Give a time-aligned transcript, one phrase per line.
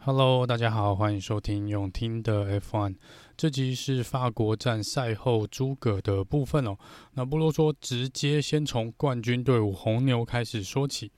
[0.00, 2.94] Hello，大家好，欢迎收听永听的 F1。
[3.36, 6.78] 这集是法国站赛后诸葛的部分哦。
[7.14, 11.10] 那不啰嗦，直接先从冠军队伍红牛开始说起。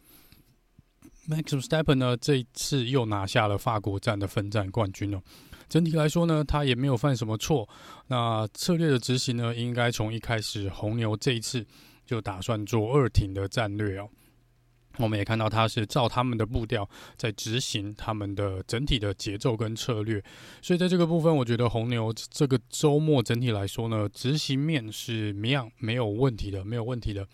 [1.29, 5.21] Max s t e p p e n 呢，这一次又拿下了法国站的分站冠军哦。
[5.69, 7.69] 整体来说呢，他也没有犯什么错。
[8.09, 11.65] 那策略的执行呢，应该从一开始红牛这一次
[12.07, 14.09] 就打算做二挺的战略哦。
[15.01, 20.23] 我们也看到他是照他们的步调在执行他们的整体的节奏跟策略，
[20.61, 27.27] 所以在这个部分，我觉得红牛这个周末整体来说呢，执行面是一样没有问题的，没有问题的。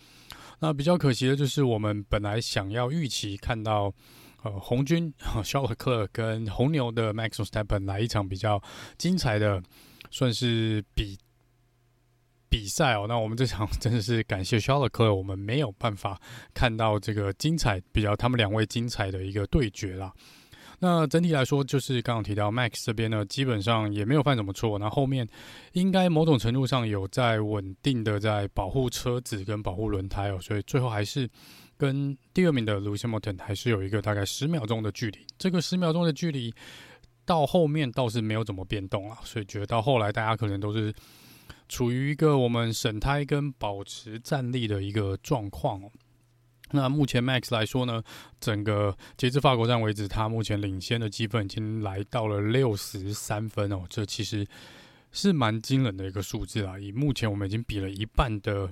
[0.60, 3.92] 那比较可惜的就是，我们本来想要预期看到
[4.42, 5.12] 呃红军
[5.44, 8.62] 肖尔克跟红牛的 Max s t e p p e n 来一场比较
[8.96, 9.62] 精彩的，
[10.10, 11.18] 算是比。
[12.48, 16.20] 比赛哦，那我们这场真的是感谢肖勒克，我们没有办法
[16.54, 20.12] 看到这个精彩，比较他们两位精彩的一个对决啦。
[20.78, 24.78] 那整体来说，就是刚刚提到 Max 这边呢，基本上也没有犯什么错。
[24.78, 25.26] 那后面
[25.72, 31.28] 应该某种程度上有在稳定的在保护车子跟保护轮胎哦，所以最后还是
[31.78, 35.18] 跟第二名的 Lewis Hamilton 还是有一个大概十秒钟的距离。
[35.38, 36.52] 这个十秒钟的距离
[37.24, 40.94] 到后面倒是没有怎么变动啊，所以觉得到后来大家可能都是。
[41.68, 45.90] 处于一个我们省胎跟保持战力的一个状况哦。
[46.72, 48.02] 那目前 Max 来说呢，
[48.40, 53.84] 整个截至法国站为止，他目前领先的积分已经来到了六十三分哦。
[53.88, 54.44] 这其实
[55.12, 56.76] 是蛮惊人的一个数字啊。
[56.76, 58.68] 以目前我们已经比了一半的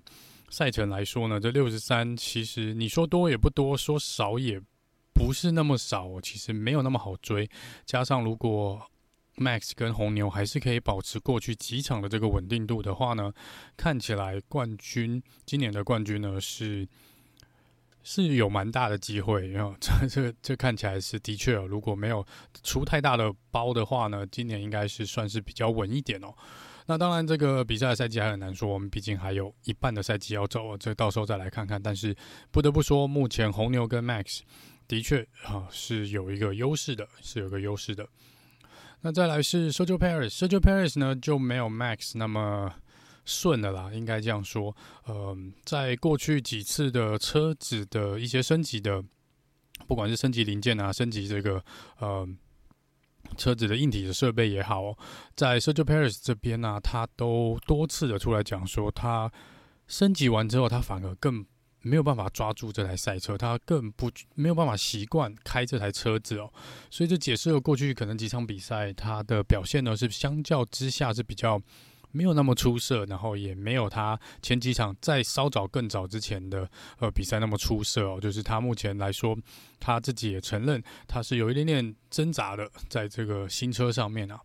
[0.50, 4.61] 赛程来说呢，这六十三其实你说多也不多，说少也
[5.15, 6.20] 不是那么少哦。
[6.20, 7.48] 其实没有那么好追，
[7.87, 8.83] 加上如果
[9.36, 13.32] Max 跟红牛还是可以保持过去几场的这个稳定度的话呢，
[13.76, 16.88] 看起来冠军今年的冠军呢是
[18.02, 19.48] 是有蛮大的机会。
[19.48, 22.24] 然后这这这看起来是的确哦，如果没有
[22.62, 26.34] 出太大的包的话呢，今年应该是算是比较稳一点哦。
[26.86, 31.82] 那当然，这个比赛的赛季还很难说，我们毕竟还有一半的赛季要走哦，这到时候再来看看。
[31.82, 32.14] 但是
[32.50, 34.41] 不得不说，目前红牛跟 Max
[34.86, 38.06] 的确啊是有一个优势的，是有个优势的。
[39.06, 42.72] 那再来是 Sergio Perez，Sergio Perez 呢就没有 Max 那么
[43.26, 44.75] 顺的啦，应该这样说。
[45.04, 49.04] 呃，在过去几次的车子的一些升级的，
[49.87, 51.62] 不管是升级零件啊，升级这个
[51.98, 52.26] 呃
[53.37, 54.97] 车子的硬体的设备也好，
[55.36, 59.31] 在 Sergio Perez 这边呢，啊，他都多次的出来讲说，他
[59.86, 61.44] 升级完之后，他反而更。
[61.84, 66.50] 没有办法抓住这台赛车，他更不没有办法习惯开这台车子哦，
[66.91, 71.61] 所以这解释了过去可能几场比赛他的表现呢是相较之下是比较
[72.11, 76.69] 没有那么出色，然后也没有他前几场在稍早更早之前的
[76.99, 79.37] 呃比赛那么出色哦，就是他目前来说
[79.78, 84.41] 他自己也承认他是有一点点挣扎的在这个新车上面啊。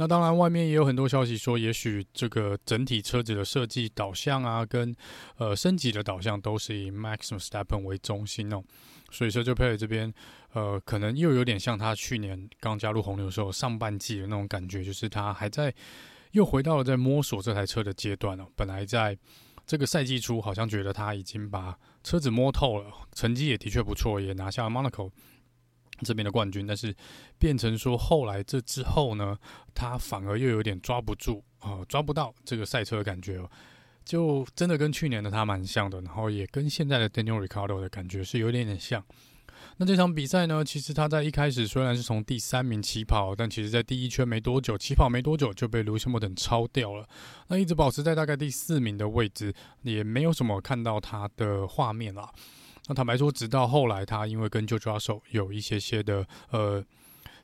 [0.00, 4.94] 那当然，外面也有很多消息说，也许这个整体车子的设计导向啊，跟
[5.38, 8.62] 呃升级的导向都是以 Max Verstappen 为中心哦。
[9.10, 10.14] 所以说，Sergio Perez 这边
[10.52, 15.74] 呃，可能又有点像他去年刚加入红牛时候上半季的那种感觉，就是他还在
[16.30, 18.46] 又回到了在摸索这台车的阶段哦。
[18.54, 19.18] 本来在
[19.66, 25.10] 这个赛季初，好像觉得他已经把车子摸透了，成绩也的确不错，也拿下了 Monaco。
[26.02, 26.94] 这边的冠军，但是
[27.38, 29.38] 变成说后来这之后呢，
[29.74, 33.50] 他反而又有点抓不住啊、抓不到这个赛车的感觉哦，
[34.04, 39.04] 就真的跟去年的他蛮像的，然后也跟现在的 Daniel r i c a r d o 的感觉是有点点像。
[39.78, 47.08] 那这场比赛呢，其实他在一开始虽然是从第三名起跑，但其实在第一圈没多久，起跑没多久就被 Lewis Hamilton 超掉了，
[47.48, 52.32] 那一直保持在大概第四名的位置，也没有什么看到他的画面了。
[52.88, 56.82] 那坦白说，直到后来，他因为跟 George Russell 有一些些的呃，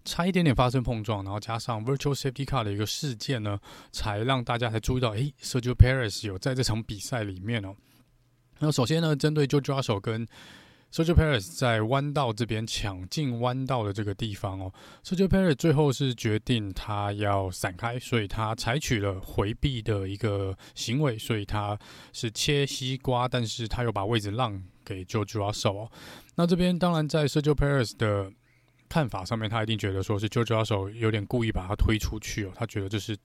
[0.05, 3.61] 差一点点发生碰撞，然后加上 Virtual Safety Car 的一个事件呢，
[3.93, 7.77] 才让大家才注意到，诶，Sergio Perez 有在这场比赛里面哦。
[8.59, 10.27] 那首先呢，针对 George Russell 跟
[10.91, 14.73] Sergio Perez 在弯道这边抢进弯道的这个地方哦
[15.05, 21.77] ，Sergio Perez 最后是决定他要闪开，所以他采取了回避的一个行为，所以他
[22.13, 25.93] 是切西瓜，但是他又把位置让给 George Russell 哦。
[26.37, 28.31] 那这边当然在 Sergio Perez 的
[28.89, 33.17] 看法上面，他一定觉得说是 George Russell 有点故意把他推出去哦，他觉得这是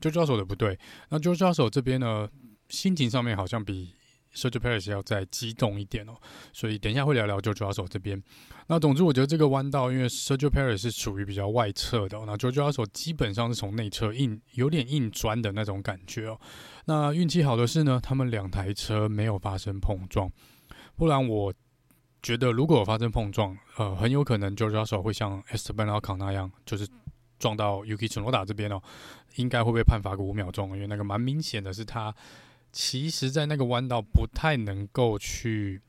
[0.00, 0.78] George Russell 的不对。
[1.08, 2.28] 那 George Russell 这边呢，
[2.68, 3.94] 心情上面好像比
[4.34, 6.14] Sergio Perez 要再激动一点哦，
[6.54, 8.22] 所以等一下会聊聊 George Russell 这边。
[8.68, 16.40] 那总之，我觉得这个弯道，因为 Sergio Perez 是属于比较外侧的，那 George Russell 基本上是从内侧硬，有点硬钻的那种感觉哦。
[16.86, 20.30] 那运气好的是呢，他们两台车没有发生碰撞，
[20.96, 21.52] 不然我
[22.22, 26.86] 觉得如果有发生碰撞，呃，很有可能 George Russell 会像 Esteban Ocon 那样，就是
[27.38, 28.80] 撞到 Yuki Tsunoda 这边哦，
[29.36, 32.14] 应该会被判罚个五秒钟，因为那个蛮明显的是他
[32.70, 35.82] 其实在那个弯道不太能够去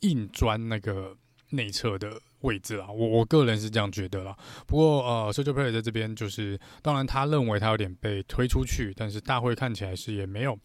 [0.00, 1.16] 硬钻那个
[1.50, 4.36] 内侧的位置啦，我我个人是这样觉得啦。
[4.66, 10.58] 不过呃，Sergio Perez 在这边就是，当然他认为他有点被推出去，但是大会看起来是也没有。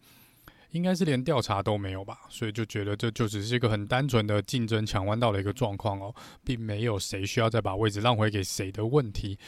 [0.74, 6.12] 应该是连调查都没有吧，所以就觉得这就只是一个很单纯的竞争抢弯道的一个状况哦，
[6.44, 9.38] 并没有谁需要再把位置让回给谁的问题。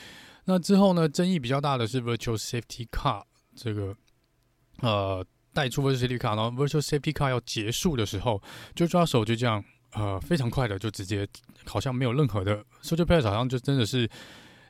[0.44, 3.24] 那之后呢，争议比较大的是 Virtual Safety Car
[3.56, 3.92] 这个
[4.82, 8.40] 呃带出 Virtual Safety Car，然后 Virtual Safety Car 要结束的时候，
[8.76, 9.64] 就抓手就这样
[9.94, 11.26] 呃非常快的就直接
[11.64, 14.08] 好像没有任何的 Sergio Perez 好像就真的是。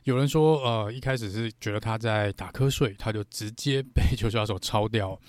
[0.07, 5.19] 有人说，呃，一开始是觉得他在打瞌睡，他就直接被 球抓手抄掉。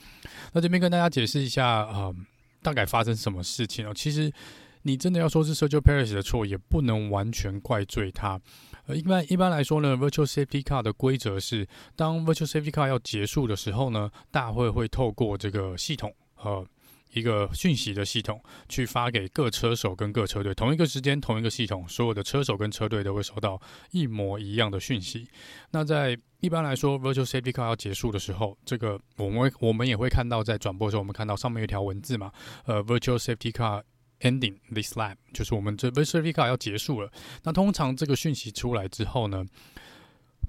[0.52, 2.14] 那这边跟大家解释一下，呃，
[2.62, 3.92] 大概发生什么事情哦。
[3.92, 4.32] 其实
[4.82, 8.40] 你真的要说是 Sergio Perez 的错，也不能完全怪罪他。
[8.86, 11.66] 呃，一般一般来说呢，Virtual Safety Car 的规则是，
[11.96, 16.64] 当 Virtual Safety Car 要结束的时候呢，大会会透过这个系统，呃。
[17.12, 23.60] 一个讯息的系统去发给各车手跟各车队，同一个时间、同一个系统，所有的车手跟车队都会收到
[23.90, 25.28] 一模一样的讯息。
[25.70, 32.30] 那在一般来说，Virtual Safety Car 要结束的时候，这个我们会我们也会看到，在转播的时候，我们看到上面有一条文字嘛，
[32.64, 33.82] 呃，Virtual Safety Car
[34.20, 37.10] Ending this lap，就是我们这 Virtual Safety Car 要结束了。
[37.42, 39.44] 那通常这个讯息出来之后呢，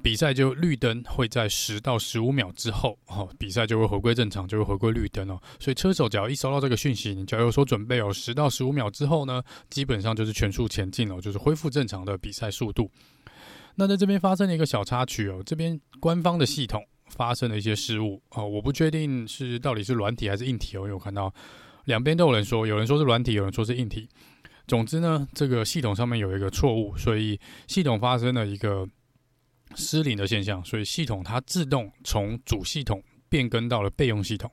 [0.02, 5.38] 比赛就绿灯会在十到十五秒之后，哦，比赛就会回归正常，就会回归绿灯哦。
[5.60, 8.12] 所以车手只要一收到这个讯息，你只要有所准备哦。
[8.12, 12.90] 十到十五秒之后呢，基本上就是全速前进了，就是恢复正常的比赛速度。
[13.76, 21.34] 那在这边发生了一个小插曲哦，这边官方的系统发生了一些失误哦，我不确定是到底是软体还是硬体哦，因为我看到
[21.86, 24.08] 两边都有人说，有人说是软体，有人说是硬体。
[24.66, 27.38] 总之呢，这个系统上面有一个错误，所以
[27.68, 28.88] 系统发生了一个。
[29.76, 34.52] 失灵的现象，所以系统它自动从主系统变更到了备用系统。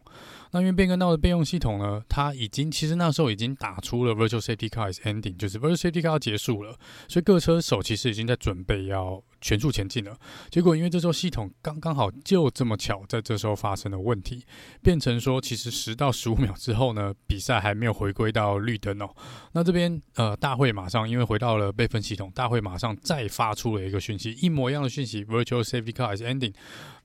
[0.53, 6.79] 那因为变更到了备用系统呢，它已经其实那时候已经打出了 Virtual Safety Car is ending，就是 Virtual Safety Car 结束了，
[7.09, 10.19] 所以各车手其实已经在准备要全速前进了。
[10.51, 14.45] 结果因为这时候系统刚刚好就这么巧在这时候发生了问题，
[14.83, 19.09] 变成说其实十到十五秒之后呢，比赛还没有回归到绿灯哦。
[19.53, 26.55] 那这边呃大会马上因为回到了备份系统，大会马上再发出了一个讯息，一模一样的讯息 Virtual Safety Car is ending。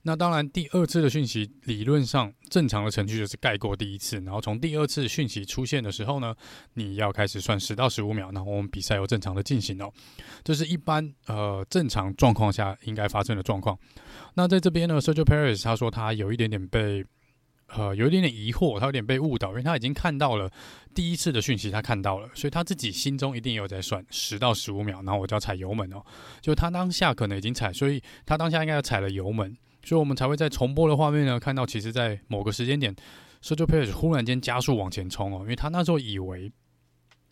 [0.04, 6.34] 那当然，第二次的讯息理论上正常的程序就是盖过第一次，然后从第二次讯息出现的时候呢，
[6.74, 9.92] 你要开始算十到十五秒，然后我们比赛又正常的进行哦。
[10.42, 13.76] 这是一般呃正常状况下应该发生的状况。
[14.34, 17.04] 那在这边呢，Sergio Perez 他说他有一点点被
[17.66, 20.48] 呃有一点点疑惑，他有点被误导，因为他已经看到了
[20.94, 26.00] 第一次的讯息，他看到了，所以他自己心中一定有在算十到十五秒，然后我就要踩油门哦。
[26.40, 29.56] 就他当下可能已经踩，所以他当下应该要踩了油门。
[29.84, 32.94] 所以我们才会在重播的画面呢，看到其实，在某个时间点
[33.42, 36.52] ，Sergio Perez 忽然间加速往前冲哦，因为他那时候以为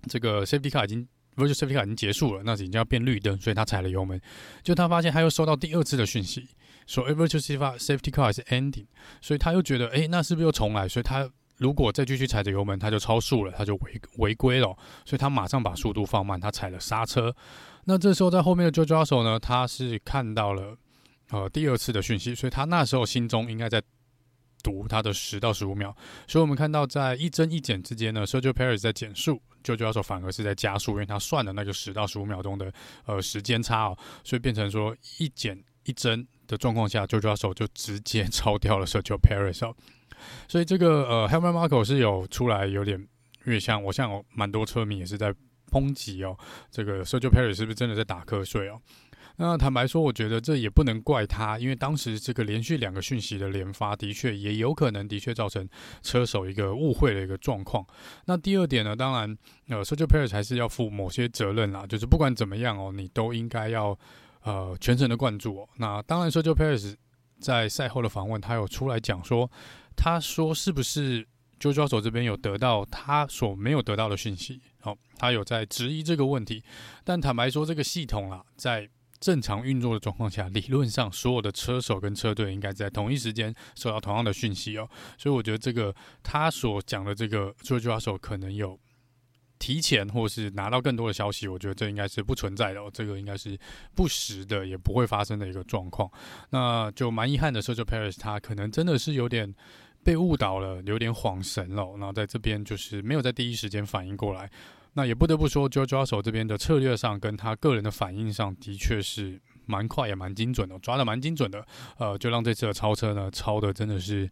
[0.09, 1.07] 这个 Safety Car 已经
[1.41, 4.21] ，Virtual Safety Car 已经结束了，那已经要变绿灯，所以他踩了油门。
[4.63, 6.47] 就他发现他又收到第二次的讯息，
[6.87, 8.87] 说 Virtual Safety Car 是 ending，
[9.21, 10.87] 所以他又觉得，诶，那是不是又重来？
[10.87, 17.35] 所以他如果再继续踩着油门，他就超速了，他就违违规了，所以他马上把速度放慢，他踩了刹车。
[17.85, 20.77] 那这时候在后面的 JoJo 手呢，他是看到了。
[21.33, 23.81] 呃，第二次的讯息，所以他那时候心中应该在
[24.63, 25.95] 读他的十到十五秒。
[26.27, 32.73] 所以我们看到，在一增一减之间呢，Sergio Perez 在减速，George Russell 反而是在加速，因为他算的那个十到十五秒钟的
[33.05, 39.75] 呃时间差哦，所以变成说一减一增的状况下，George Russell 就直接 超掉了 Sergio Perez 哦。
[40.49, 42.99] 所以这个呃，Helmut Marko 是有出来有点，
[43.47, 45.35] 因为像我像有蛮多车迷也是在
[45.71, 46.37] 抨击哦，
[46.71, 48.81] 这个 Sergio Perez 是不是真的在打瞌睡哦？
[49.43, 55.67] 那坦白说，我觉得这也不能怪他，因为当时这个连续两个讯息的连发，的确也有可能的确造成
[56.03, 57.83] 车手一个误会的一个状况。
[58.27, 63.99] 那第二点呢，当然，呃，Sergio Perez 还是要负某些责任啦，就是不管怎么样哦，你都应该要
[64.43, 65.69] 呃全程的关注哦。
[65.79, 66.95] 那当然，Sergio Perez
[67.41, 69.51] 在赛后的访问，他有出来讲说，
[69.97, 71.27] 他说是不是
[71.59, 74.61] George Russell 这边有得到他所没有得到的讯息？
[74.83, 76.63] 哦，他有在质疑这个问题，
[77.05, 78.87] 但坦白说，这个系统啊，在
[79.21, 84.89] 正常运作的状况下，理论上所有的车手跟车队应该在同一时间收到同样的讯息哦。
[85.19, 88.79] 所以我觉得这个他所讲的这个这句话时候可能有
[89.59, 92.91] 提前或是拿到更多的消息，我觉得这应该是不存在的哦。
[92.91, 93.59] 这个应该是
[93.95, 96.11] 不实的，也不会发生的一个状况。
[96.49, 99.55] 那就蛮遗憾的，Sergio Perez 他可能真的是有点
[100.03, 101.95] 被误导了，有点恍神了。
[101.99, 104.51] 然后在这边就是没有在第一时间反应过来。
[104.95, 111.65] 那也不得不说，JoJo 这边的策略上跟他个人的反应上的确是蛮快也蛮精准的，抓得蛮精准的。
[111.99, 114.29] 呃，就让这次的超车呢，超的真的是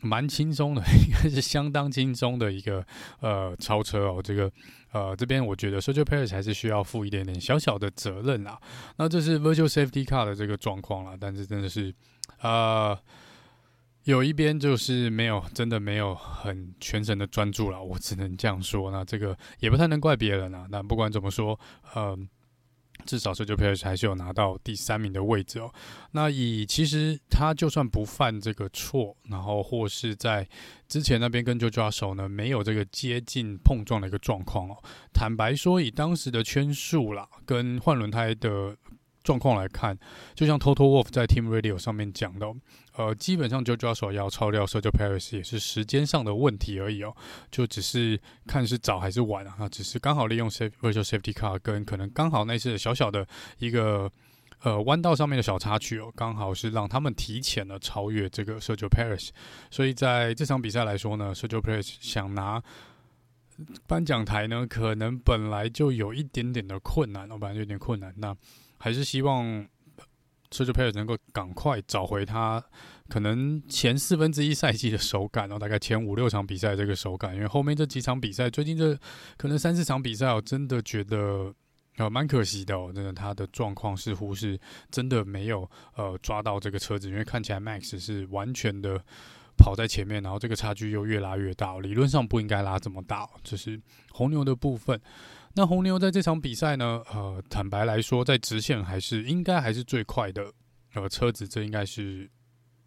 [0.00, 2.84] 蛮轻松的，应该是相当轻松的一个
[3.20, 4.20] 呃超车哦。
[4.22, 4.50] 这个
[4.92, 8.58] 呃这边我觉得 Sergio Perez 还是需要负一点点小小的责任啦。
[8.96, 11.94] 那这是 Virtual Safety Car 的这个状况啦，但是真的是
[12.40, 12.98] 呃。
[14.06, 18.88] 有一边就是没有，真的没有很全神的专注了，我只能这样说。
[18.92, 20.64] 那这个也不太能怪别人啊。
[20.70, 21.58] 那不管怎么说，
[21.92, 22.16] 呃，
[23.04, 25.74] 至少 Sergio Perez 还是有拿到第三名的位置哦。
[26.12, 30.48] 那以其实他就算不犯这个错，然后或是在
[30.86, 34.76] 之前那边跟 George Russell 呢没有这个接近碰撞的一个状况哦。
[35.12, 38.76] 坦白说，以当时的圈数啦，跟换轮胎的。
[39.26, 39.98] 状况来看，
[40.36, 42.46] 就像 Total Wolf 在 Team Radio 上面讲的，
[42.96, 47.12] 呃，基本上 George Russell 要超掉 Sergio Paris 也是时间上的问题而已哦，
[47.50, 53.26] 就只是看是早还是晚啊，只是刚好利用 Safe Virtual Safety Car 跟可能刚好那次小小的
[53.58, 54.08] 一个
[54.62, 59.30] 呃弯道上面的小插曲哦，刚好是让他们提前了超越这个 Sergio Paris，
[59.72, 62.62] 所以在这场比赛来说呢，Sergio Paris 想拿
[63.88, 68.36] 颁奖台呢，可能本来就有一点点的困难，哦，本来就有点困难，那。
[68.78, 69.66] 还是希望
[70.50, 72.64] Sergio Perez 能够赶快找回他
[73.08, 78.96] 可能前四分之一赛季的手感，然后大概前五六场比赛这个手感，因为后面这几场比赛，最近这
[79.36, 81.52] 可能三四场比赛，我真的觉得
[81.96, 84.58] 呃蛮可惜的哦，真的他的状况似乎是
[84.90, 89.00] 真的没有呃抓到这个车子，因为看起来 Max 是完全的
[89.56, 93.80] 跑在前面，然后这个差距又越拉越大，理论上不应该拉这么大，这是
[94.10, 95.00] 红牛的部分。
[95.58, 100.52] 那红牛在这场比赛呢，呃，坦白来说，在直线还是应该还是最快的，
[100.92, 102.30] 呃，车子这应该是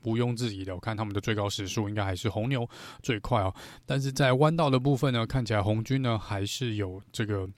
[0.04, 0.76] 毋庸置疑的。
[0.76, 2.70] 我看他们的最高时速应该还是红牛
[3.02, 3.52] 最快哦。
[3.88, 7.50] 但是在弯道的部分呢，看起来红军呢还是有这个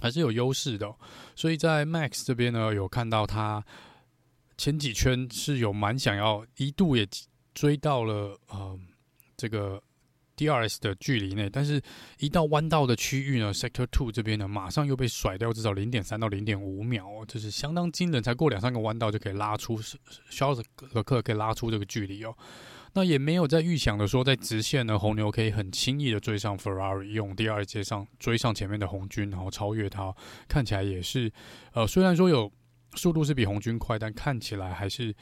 [0.00, 0.92] 还是有优势的。
[1.36, 3.64] 所以在 Max 这边呢，有看到他
[4.58, 7.06] 前几圈是有蛮想要，一度也
[7.54, 8.76] 追到了呃
[9.36, 9.80] 这个。
[10.36, 11.80] DRS 的距离内，但是
[12.18, 19.80] 一到弯道的区域呢，Sector Two 这边呢，马上又被甩掉至少零点三到零点五秒哦，这是相当惊人，才过两三个弯道就可以拉出，
[20.28, 20.54] 肖
[20.94, 22.36] 尔克可以拉出这个距离哦。
[22.92, 30.14] 那也没有在预想的说，在直线呢，红牛可以很轻易的追上 Ferrari，用第二阶上追上前面的红军，然后超越它，
[30.46, 31.32] 看起来也是，
[31.72, 32.52] 呃，虽然说有
[32.94, 35.14] 速度是比红军快，但看起来还是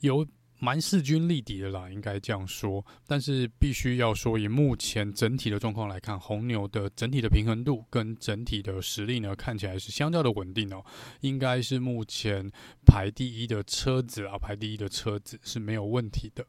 [0.00, 0.26] 有。
[0.60, 2.84] 蛮势均力敌的啦，应该这样说。
[3.06, 10.84] 但是必须要说，以目前整体的状况来看，红牛的整体的平衡度跟整体的实力呢，看起来是相较的稳定哦。
[11.22, 12.48] 应该是目前
[12.86, 16.46] 排第一的车子啊，排第一的车子是没有问题的。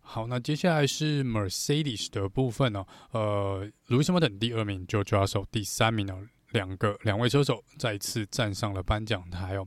[0.00, 2.84] 好，那接下来是 Mercedes 的部分哦。
[3.12, 9.66] 呃，Lewis Hamilton 第二名，George Russell 第三名哦，两个两位车手再次站上了颁奖台哦。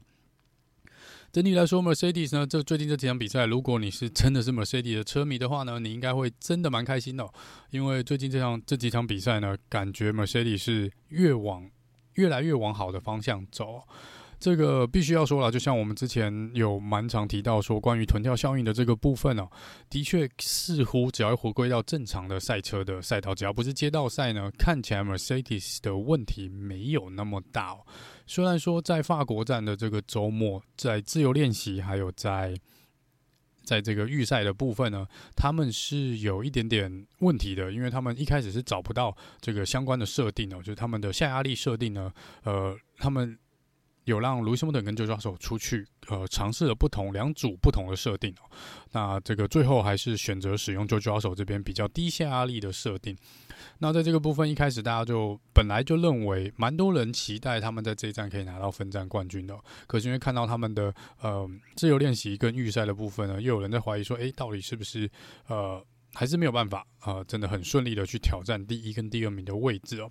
[1.37, 7.31] 整体来说，Mercedes 呢，这最近这几场比赛，如果你是真的是 Mercedes 的车迷的话呢，你应该会真的蛮开心的哦，
[7.69, 11.69] 因为最近这场这几场比赛呢，感觉 Mercedes 是越往
[12.15, 13.83] 越来越往好的方向走。
[14.39, 19.49] 这个必须要说了，就像我们之前有蛮常提到说，关于臀跳效应的这个部分哦，
[19.89, 27.79] 的确似乎只要回归到正常的赛车的赛道，只要不是街道赛呢，看起来 Mercedes 的问题没有那么大哦。
[28.27, 32.55] 虽然说在法国站的这个周末，在自由练习还有在
[33.63, 42.13] 在这个预赛的部分呢，他们是有一点点问题的，因为他们一开始是找不到这个相关的设定哦，就是他们的下压力设定呢，
[42.43, 43.35] 呃，他们。
[44.07, 48.49] 有让卢西莫等跟 George Russell 出去，呃，尝试了不同两组不同的设定哦。
[48.93, 53.17] 那这个最后还是选择使用 George Russell 这边比较低下压力的设定。
[53.79, 59.59] 那在这个部分一开始大家就本来就认为，蛮多人期待他们在这一站可以拿到分站冠军的。
[59.87, 61.45] 可是因为看到他们的呃
[61.75, 65.09] 自由练习跟预赛的部分呢，又有人在怀疑说，诶，到底是不是
[65.47, 65.83] 呃
[66.13, 70.09] 还是没有办法呃真的很顺利的去挑战第一跟第二名的位置哦。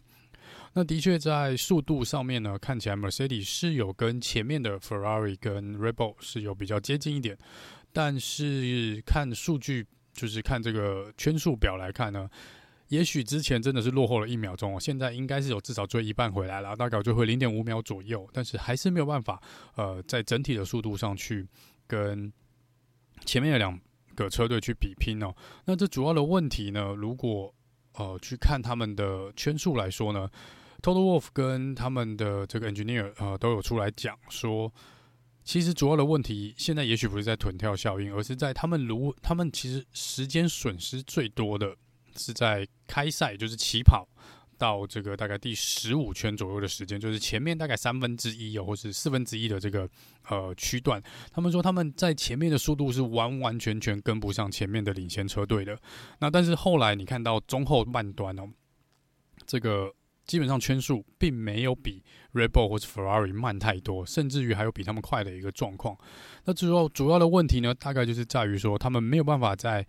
[0.78, 7.34] 那的确，在速度上面呢，看起来 Mercedes 是有跟前面的 Ferrari 跟 r e b o l 是有比较接近一点，
[7.94, 12.28] 但是看数据，就是看这个圈数表来看呢，
[12.88, 19.40] 也许之前真的是落后了一秒钟哦，现在应该是有至少追一半回来了，大概就会零点五秒左右，但是还是没有办法，
[19.76, 21.48] 呃，在整体的速度上去
[21.86, 22.30] 跟
[23.24, 23.80] 前面的两
[24.14, 25.34] 个车队去比拼哦。
[25.64, 27.50] 那这主要的问题呢，如果
[27.94, 30.28] 呃去看他们的圈数来说呢
[30.82, 34.72] Total Wolf 跟他们的这个 engineer 呃都有出来讲说，
[35.42, 41.74] 其实主要的问题现在也许不是在臀跳效应，而是在他们如他们其实时间损失最多的
[42.16, 44.06] 是在开赛，就是起跑
[44.58, 49.88] 到这个大概第十五圈左右的时间，就是前面大概三分之一哦，或是四分之一的这个
[50.28, 51.02] 呃区段，
[51.32, 55.76] 他们说他们在前面的速度是完完全全跟不上前面的领先车队的。
[56.20, 58.48] 那但是后来你看到中后半段哦，
[59.46, 59.92] 这个。
[60.26, 62.02] 基本上圈数并没有比
[62.32, 65.96] Red Bull 或者 Ferrari 慢太多，甚至于还有比他们快的一个状况。
[66.44, 69.86] 那主要主要的问题呢，大概就是在于说他们没有办法在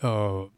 [0.00, 0.50] 呃。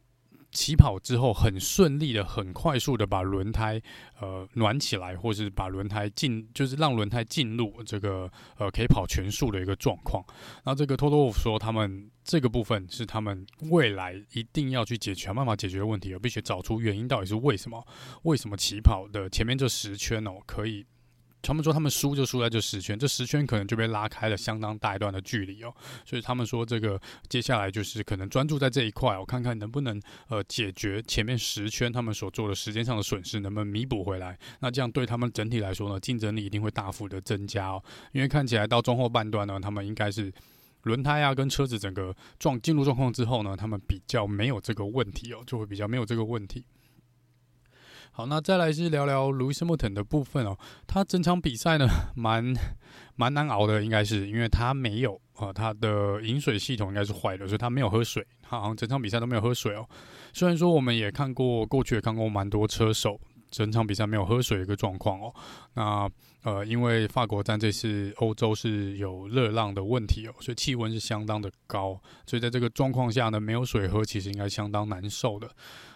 [0.57, 3.81] 起跑之后很顺利的、很快速的把轮胎
[4.21, 10.25] 呃暖起来，或是把轮胎进，就是让轮胎进入这个呃可以跑全速的一个状况。
[10.65, 17.87] 那这个 Toto of 说，他们这个部分是他们未来一定要去解决、想办法解决的问题，而必须找出原因到底是为什么？
[18.23, 20.87] 为什么起跑的前面这十圈哦可以？
[21.47, 25.73] 他们说他们输就输在这十圈，这十圈可能就被拉开了相当大一段的距离哦，
[26.05, 34.37] 所以他们说这个接下来就是可能专注在这一块，我看看能不能呃解决前面十圈他们所做的时间上的损失，能不能弥补回来？
[34.59, 40.33] 那这样对他们整体来说呢，竞争力一定会大幅的增加哦，因为看起来到中后半段呢，他们应该是
[40.83, 46.65] 轮胎啊跟车子整个状进入状况之后呢，他们比较没有这个问题哦，就会比较没有这个问题。
[48.17, 50.57] 好，那再来是聊聊 Lewis Hamilton 的部分哦。
[50.87, 52.43] 他整场比赛呢，蛮
[53.15, 58.27] 蛮难熬的，应该是因为他没有啊、呃，他的饮水系统应该是坏的，所以他没有喝水。
[58.41, 59.87] 他好像整场比赛都没有喝水哦。
[60.33, 63.21] 虽然说我们也看过，过去也看过蛮多车手
[63.51, 65.35] 整场比赛没有喝水的一个状况哦。
[65.75, 66.09] 那
[66.47, 75.51] 呃，因为法国站这次欧洲是有热浪的问题哦，所以气温是相当的高，所以在这个状况下呢，没有水喝，其实应该相当难受的。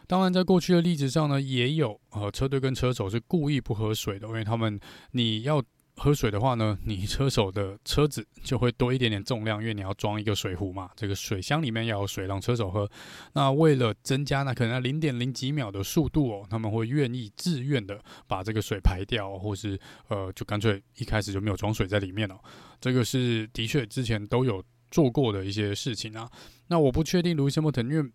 [0.09, 4.77] 当然，在过去的例子上呢，也有呃车队跟车手是故意不喝水的，因为他们
[5.13, 5.63] 你要
[6.03, 12.91] 喝水的话呢，你车手的车子就会多一点点重量，因为你要装一个水壶嘛，这个水箱里面要有水让车手喝。
[13.35, 19.79] 那为了增加那可能零点零几秒的速度哦，他们会愿意自愿的把这个水排掉，或是
[20.09, 22.41] 呃就干脆一开始就没有装水在里面哦。
[22.81, 26.27] 这个是的确之前都有做过的一些事情啊。
[26.69, 28.11] 那我不确定 Lewis Hamilton，因为。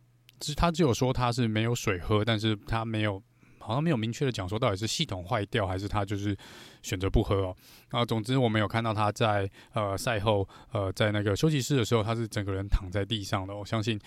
[0.58, 3.24] 他只有说他是没有水喝，但是他没有，
[3.66, 6.38] 好像没有明确的讲说到底是系统坏掉还是他就是
[6.82, 7.56] 选择不喝哦。
[7.90, 13.56] 啊，总之我没有看到他在呃赛后呃在那个休息室的时候，他是整个人躺在地上的。
[13.56, 14.00] 我相信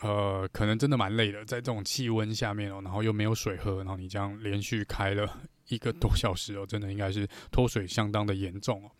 [0.00, 8.90] 呃可能真的蛮累的，在这种气温下面哦，然后又没有水喝，然后你这样连续开了一个多小时哦，真的应该是脱水相当的严重哦。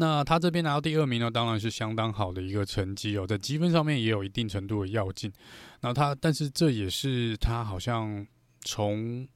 [0.00, 5.32] 那他这边拿到第二名呢，当然是相当好的一个成绩哦，在积分上面也有一定程度的跃进。
[5.80, 8.24] 那他，但是这也是他好像
[8.62, 9.26] 从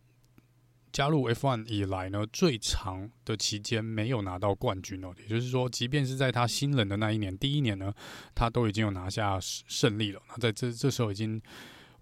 [0.93, 5.15] 加入 F1 以来呢最长的期间没有拿到冠军哦。
[5.19, 7.93] 也就是说，即便是在他新人的那一年，第一年呢，
[8.35, 10.21] 他都已经有拿下胜利了。
[10.29, 11.41] 那在这这时候已经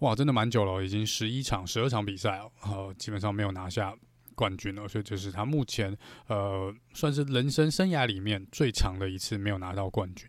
[0.01, 3.95] 哇，真的蛮久了，已经十一场、十二场比赛哦，呃，基本上没有拿下。
[4.37, 5.95] 冠军了，所以这是他目前
[6.27, 10.27] 呃算是人生生涯里面最长的一次没有拿到冠军。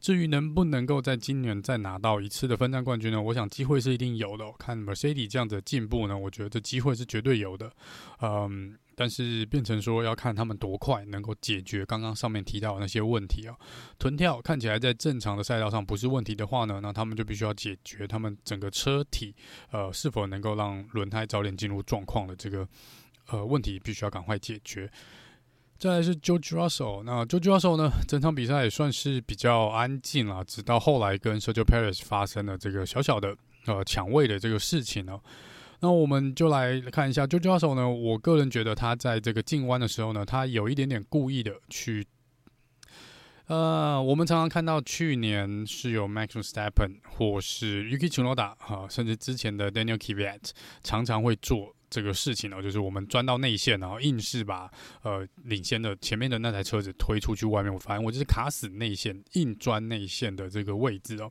[0.00, 3.20] 至于能不能够在今年再拿到一次的分站冠军呢？
[3.20, 4.44] 我想机会是一定有的。
[4.58, 7.70] 看 Mercedes 这样子的进步呢，我觉得这机会是绝对有的。
[8.22, 13.54] 嗯，但是变成说要看他们多快能够解决刚刚上面提到的那些问题啊。
[13.98, 19.34] 臀跳看起来在正常的赛道上不是问题的话呢，那他们就必须要解决他们整个车体
[19.70, 22.66] 呃是否能够让轮胎早点进入状况的这个。
[23.32, 24.90] 呃，问题必须要赶快解决。
[25.80, 35.18] 再来是 George Russell，那 George Russell 呢， 整场比赛也算是比较安静了，直到后来跟 Sergio Perez 发生了这个小小的呃抢位的这个事情呢。
[35.80, 42.06] 那我们就来看一下 George Russell 呢，我个人觉得他在这个进弯的时候呢，他有一点点故意的去。
[43.46, 50.50] 呃，我们常常看到去年是有 Max s t e p p e n 或是 Yuki Tsunoda 哈，甚至之前的 Daniel Kvyat
[50.84, 51.74] 常常会做。
[51.90, 54.70] 这个事情呢，就是我们钻到内线，然后硬是把
[55.02, 57.72] 呃领先的前面的那台车子推出去外面。
[57.72, 61.30] 我发现我就是卡死内线，硬钻内线的这个位置哦。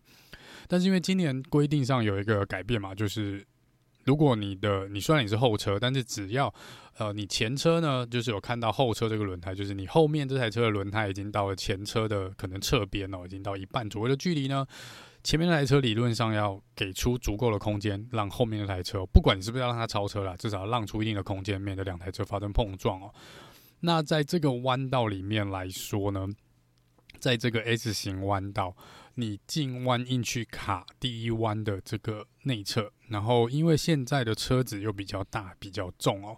[0.67, 3.43] 但是因为今年规定上有一个改变嘛，就是
[4.03, 6.53] 如果你的你虽然你是后车，但是只要
[6.97, 14.67] 呃你前车呢，就是有看到后车这个轮胎，就是你后面这台车的轮胎已经到了前车的可能侧边哦，已经到一半左右的距离呢。
[15.21, 23.13] 前面那台车理论上要给出足够的空间，让后面那台车，不管你是不是要让它超车啦，至少让出一定的空间，免得两台车发生碰撞哦。
[23.81, 26.25] 那在这个弯道里面来说呢，
[27.19, 28.75] 在这个 S 型弯道，
[29.15, 36.37] 你进弯硬去卡第一弯的这个内侧，然后因为现在的车子又比较大、比较重哦，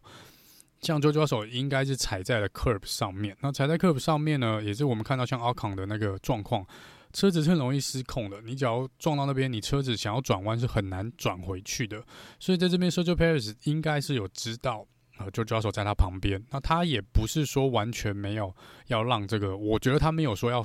[0.82, 3.38] 像周教授应该是踩在了 curb 上面。
[3.42, 6.66] 那踩在 curb 上面呢，也是我们看到像 Ocon 的那个状况。
[7.12, 8.42] 车子是很容易失控的。
[8.42, 12.04] 你只要撞到那边，你车子想要转弯是很难转回去的。
[12.40, 14.86] 所以在这边，Sergio Perez 应该是有知道，
[15.18, 16.44] 呃，就抓手在他旁边。
[16.50, 18.56] 那他也不是说完全没有
[18.88, 20.64] 要让这个，我觉得他没有说要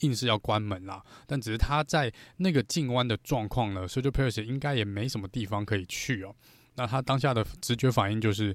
[0.00, 1.02] 硬是要关门啦。
[1.26, 6.34] 但只是他在那个进弯的状况呢，Sergio Perez 应该也没什么地方可以去哦。
[6.76, 8.54] 那他当下的直觉反应就是。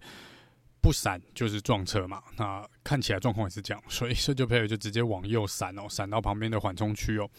[0.81, 7.29] 不闪就是撞车嘛，那看起来状况也是这样，所以 Sergio Perez 就直接往右闪哦，闪到旁边的缓冲区哦。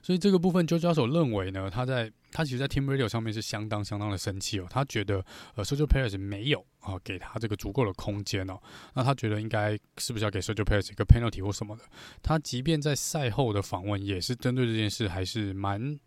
[0.00, 4.66] 所以这个部分，周教授认为呢，他在他其实，在 Team Radio 上面是相当相当的生气哦。
[4.70, 5.22] 他觉得
[5.54, 8.58] 呃 Sergio Perez 没有啊、给他这个足够的空间哦。
[8.94, 11.82] 那他觉得应该是不是要给 Sergio Perez 一个 penalty 或什么的？
[12.22, 15.98] 他即便在赛后的访问也是针对这件事，还是蛮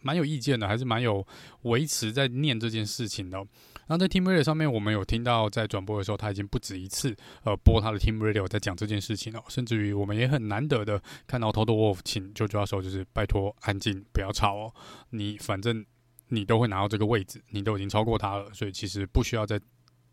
[0.00, 1.26] 蛮有意见的，还是蛮有
[1.62, 3.42] 维持在念这件事情的、
[3.86, 14.74] 那在 Team Radio 上面，我们有听到在转播的时候，他已经不止一次呃播他的 Team Radio 在讲这件事情了，甚至于我们也很难得的看到 Toto Wolf 请 Jojo 手就是拜托安静，不要吵哦，
[15.10, 15.84] 你反正
[16.28, 19.60] 你都会拿到这个位置，你都已经超过他了，所以其实不需要再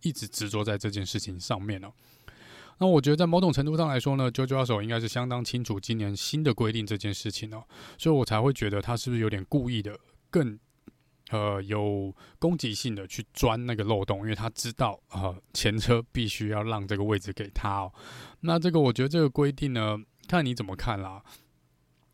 [0.02, 1.90] 一直执着在这件事情上面了。
[2.78, 7.64] 那我觉得在某种程度上来说呢，Jojo 手应该是相当清楚今年新的规定这件事情哦，
[7.98, 9.98] 所以我才会觉得他是不是有点故意的
[10.30, 10.60] 更。
[11.32, 17.94] 呃，有攻击性的去钻那个漏洞，因为他知道，呃，前车必须要让这个位置给他哦。
[18.42, 21.24] 那这个我觉得这个规定呢，看你怎么看啦。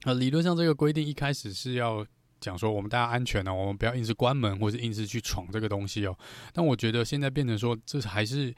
[0.04, 2.06] 呃，理论上这个规定一开始是要
[2.40, 6.18] 讲说我们大家安全呢，我们不要硬是关门或是硬是去闯这个东西哦。
[6.54, 8.54] 但我觉得现在变成说，这还是。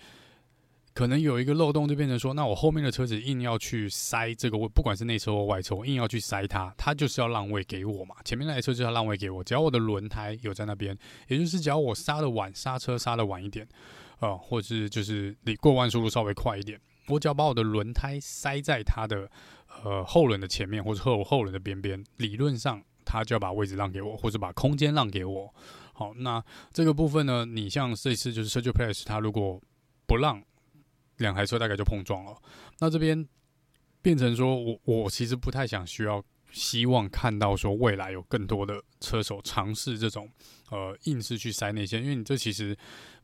[1.00, 8.18] 可能有一个漏洞，就变成说，那我后面的车子硬要去塞这个位，不管是内车或外车，我硬要去塞它，它就是要让位给我嘛。
[8.26, 10.94] 前面那台车就要让位给我，只要我的轮胎有在那边，
[11.30, 13.66] 也就是只要我刹的晚，刹车刹的晚一点，
[14.20, 19.32] 呃，或是就是你过弯速度稍微快一点，我只要把我的轮胎塞在它的
[19.86, 25.56] 呃后轮的前面，或者后后轮的边边，理论上它就要把位置让给我，或者把空间让给我。
[25.94, 29.62] 好，那这个部分呢，你像这次就是 Sergio Perez，它如果
[30.06, 30.44] 不让。
[31.20, 32.36] 两台车大概就碰撞了，
[32.80, 33.26] 那这边
[34.02, 40.28] 变成说我我其实不太想需要希望看到说未来有更多的车手尝试这种
[40.72, 42.76] 呃硬是去塞内线，因为你这其实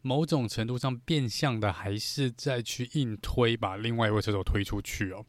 [0.01, 5.25] 某种程度上变相的还是在去硬推把另外一位车手推出去哦。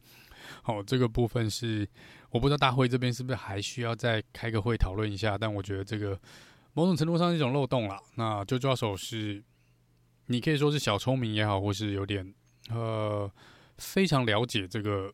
[0.61, 1.87] 好，这个部分是
[2.29, 6.19] 我不知道大会这边是不是还需要再开个会讨论一下，但我觉得这个
[6.73, 7.99] 某种程度上是一种漏洞啦。
[8.15, 9.43] 那就抓手是
[10.27, 12.33] 你可以说是小聪明也好，或是有点。
[12.69, 13.31] 呃，
[13.77, 15.13] 非常了解这个，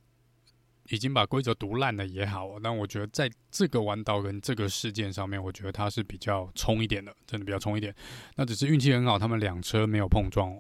[0.90, 7.94] 已经把规则读烂了也好，但我觉得在这个弯道跟这个事件上面，我觉得他是比较冲一点的，真的比较冲一点。
[8.36, 10.60] 那只是运气很好，他们两车没有碰撞。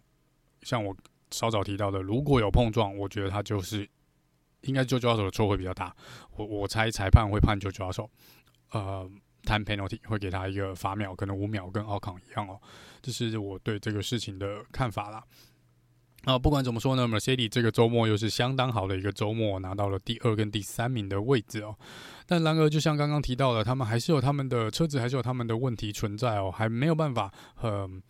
[0.62, 0.96] 像我
[1.32, 3.90] 稍早提到的，如果有碰撞，我觉得他就是
[4.62, 5.96] 应该就抓手的错会比较大。
[6.38, 8.10] 我我猜裁判会判就抓手，
[8.72, 9.10] 呃
[9.44, 12.62] ，time penalty 会给他一个罚秒，可能五秒，跟奥康一样哦。
[13.02, 15.22] 这是我对这个事情的看法啦。
[16.24, 21.76] 啊，不管怎么说呢，Mercedes 这个周末又是相当好的一个周末，拿到了第二跟第三名的位置哦。
[22.26, 27.32] 但然而，就像刚刚提到的，他们还是有他们的车子，还是有他们的问题存在哦，还没有办法，
[27.62, 28.02] 嗯。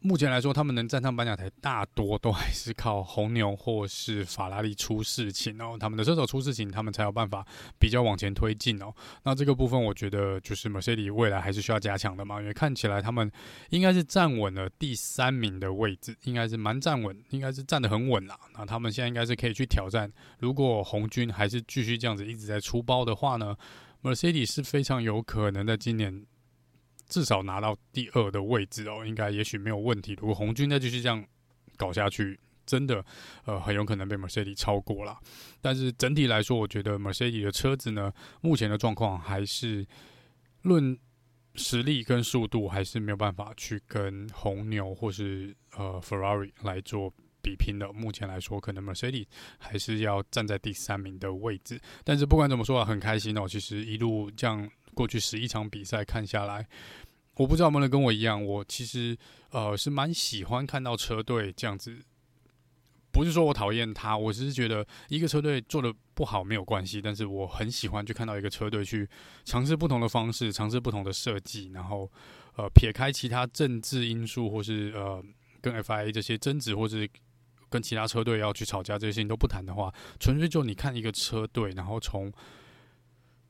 [0.00, 5.76] 目前来说，他们能站上颁奖台，大多都还是靠红牛或是法拉利出事情哦。
[5.78, 7.44] 他们的车手出事情，他们才有办法
[7.80, 8.94] 比较往前推进哦。
[9.24, 13.28] 那这个部分，我觉得就是 Mercedes 未来还是需要加强的嘛，因为看起来他们
[13.70, 18.38] 应该是站稳了第三名的位置，应该是蛮站稳，应该是站得很稳啦。
[18.56, 20.08] 那他们现在应该是可以去挑战，
[20.38, 23.56] 如果红军还是继续这样子一直在出包的话呢
[24.02, 26.24] ，Mercedes 是非常有可能在今年。
[27.08, 30.14] 至少拿到第二的位置哦，应该也许没有问题。
[30.20, 31.24] 如果红军再继续这样
[31.76, 33.02] 搞下去，真的
[33.46, 35.18] 呃很有可能被 Mercedes 超过了。
[35.62, 39.86] 但是整体来说，我觉得 Mercedes 的车子呢，目前的状况还是
[40.62, 40.98] 论
[41.54, 47.90] 实力跟速度，还是没有办法去跟红牛或是呃 Ferrari 来做比拼的。
[47.94, 49.26] 目前来说，可能 Mercedes
[49.58, 51.80] 还是要站在第三名的位置。
[52.04, 53.48] 但是不管怎么说啊，很开心哦。
[53.48, 54.70] 其实一路这样。
[54.98, 56.66] 过去十一场比赛看下来，
[57.36, 59.16] 我不知道有没有跟我一样，我其实
[59.50, 61.96] 呃是蛮喜欢看到车队这样子。
[63.12, 69.08] 不是说我讨厌他，我只是觉得一个车队做的不好没有关系，但是我很喜欢去看到一个车队去
[69.44, 72.10] 尝试不同的方式，尝试不同的设计，然后
[72.56, 75.22] 呃撇开其他政治因素或是呃
[75.60, 77.08] 跟 FIA 这些争执，或是
[77.70, 82.32] 跟其他车队要去吵架这些事情都不谈的话，纯粹就你看一个车队，然后从。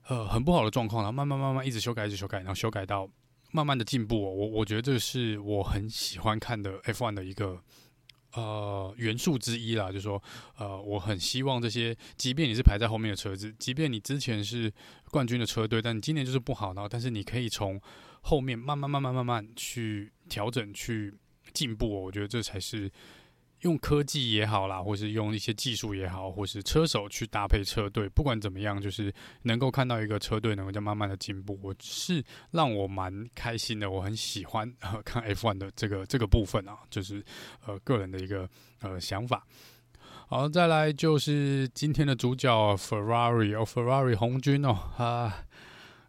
[0.08, 3.06] 呃，很不好的状况，然后慢慢慢慢一直修改，一直修改，然后修改到
[3.52, 4.18] 慢慢的进步。
[4.18, 7.62] 我我觉得这是我很喜欢看的 F1 的一个
[8.32, 10.22] 呃元素之一啦，就是说
[10.56, 14.72] 呃，我很希望这些，即便你是排在后面的车子，即便你之前是
[15.10, 17.78] 冠军的车队，但你今年就是不好，然后但是你可以从
[18.22, 21.14] 后面慢慢慢慢慢慢去调整去
[21.52, 22.90] 进步，我觉得这才是。
[23.62, 33.90] 用科技也好啦，或是用一些技术也好，或是车手去搭配车队，不管怎么样，就是能够看到一个车队能够在慢慢的进步，我是让我蛮开心的。
[33.90, 37.24] 我很喜欢呃 看 F1 的这个这个部分啊，就是
[37.66, 38.48] 呃个人的一个
[38.80, 39.44] 呃想法。
[40.28, 45.44] 好，再来就是今天的主角 Ferrari 哦，Ferrari 红军哦啊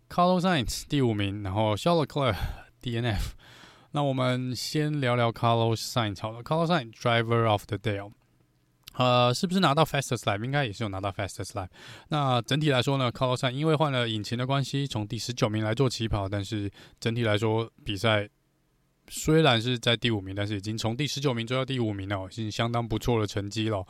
[0.10, 2.36] ，Carlos Sainz 第五名，然后 s h a r l e c l e r
[2.82, 3.39] DNF。
[3.92, 8.12] 那我们先聊聊 Carlos Sainz 好了，Carlos Sainz Driver of the Day，
[8.94, 10.44] 呃，是不是拿到 Fastest Lap？
[10.44, 11.70] 应该也是有拿到 Fastest Lap。
[12.10, 18.30] 那整体来说呢，Carlos Sainz 因为换了引擎的关系，从第十九名来做起跑，但是整体来说比赛。
[19.12, 23.84] 虽然是在第五名，但是已经从第十九名追到第五名了，已经相当不错的成绩了。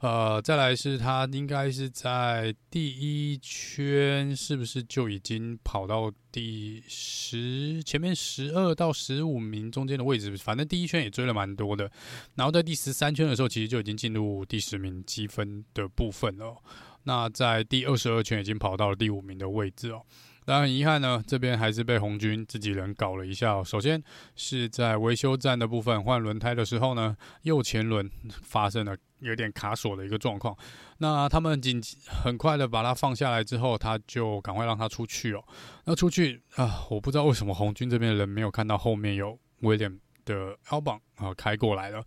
[0.00, 10.34] 呃，再来是他应该是在第一圈，是不是就已经跑到第十前面十二到十五名中间的位置？
[10.38, 11.90] 反正第一圈也追了蛮多的。
[12.34, 16.56] 然后在第十三圈的时候，其实就已经进入第十名积分的部分了。
[17.02, 20.02] 那在第二十二圈已经跑到了第五名的位置哦。
[20.50, 23.62] 但很遗憾呢，这边还是被红军自己人搞了一下哦。
[23.64, 24.02] 首先
[24.34, 28.10] 是在维修站的部分换轮胎的时候呢，右前轮
[28.42, 30.56] 发生了有点卡锁的一个状况。
[30.98, 35.44] 那他们紧急很快的把它放下来之后，他就赶快让它出去哦。
[35.84, 42.04] 那出去啊，我不知道为什么红军这边的人没有看到后面有威廉的 L 邦啊开过来了。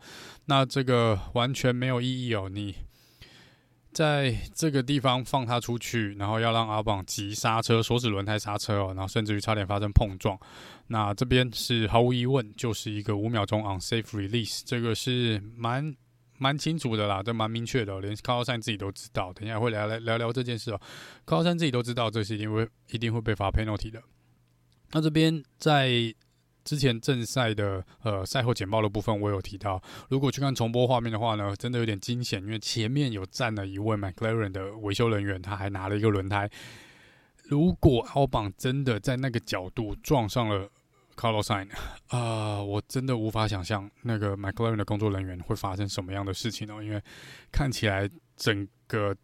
[0.48, 2.76] 那这个完全没有意义哦，你。
[3.94, 10.38] 在这个地方放他出去，然后要让阿榜急刹车，锁死轮胎刹车哦，然后甚至于差点发生碰撞。
[10.88, 15.96] 那这边是毫无疑问就是一个五秒钟 unsafe release，这个是蛮
[16.38, 19.32] 蛮清楚的啦，这蛮明确的，连卡洛山自己都知道。
[19.34, 20.82] 等一下会聊来聊聊这件事哦，
[21.26, 24.02] 卡洛山自己都知道，这是一定会一定会被罚 penalty 的。
[24.92, 26.14] 那这边在。
[26.64, 36.50] 之前正赛的呃赛后简报的部分，我有提到，如果去看重播画面的话呢，真的有点惊险，因为前面有站了一位 McLaren 的维修人员，他还拿了一个轮胎。
[37.44, 40.70] 如果奥榜真的在那个角度撞上了
[41.16, 41.70] Carlos Sain，
[42.08, 47.02] 啊，我真的无法想象那个 McLaren 的工作人员会发生什么样的事情哦，因为
[47.52, 49.16] 看起来整个。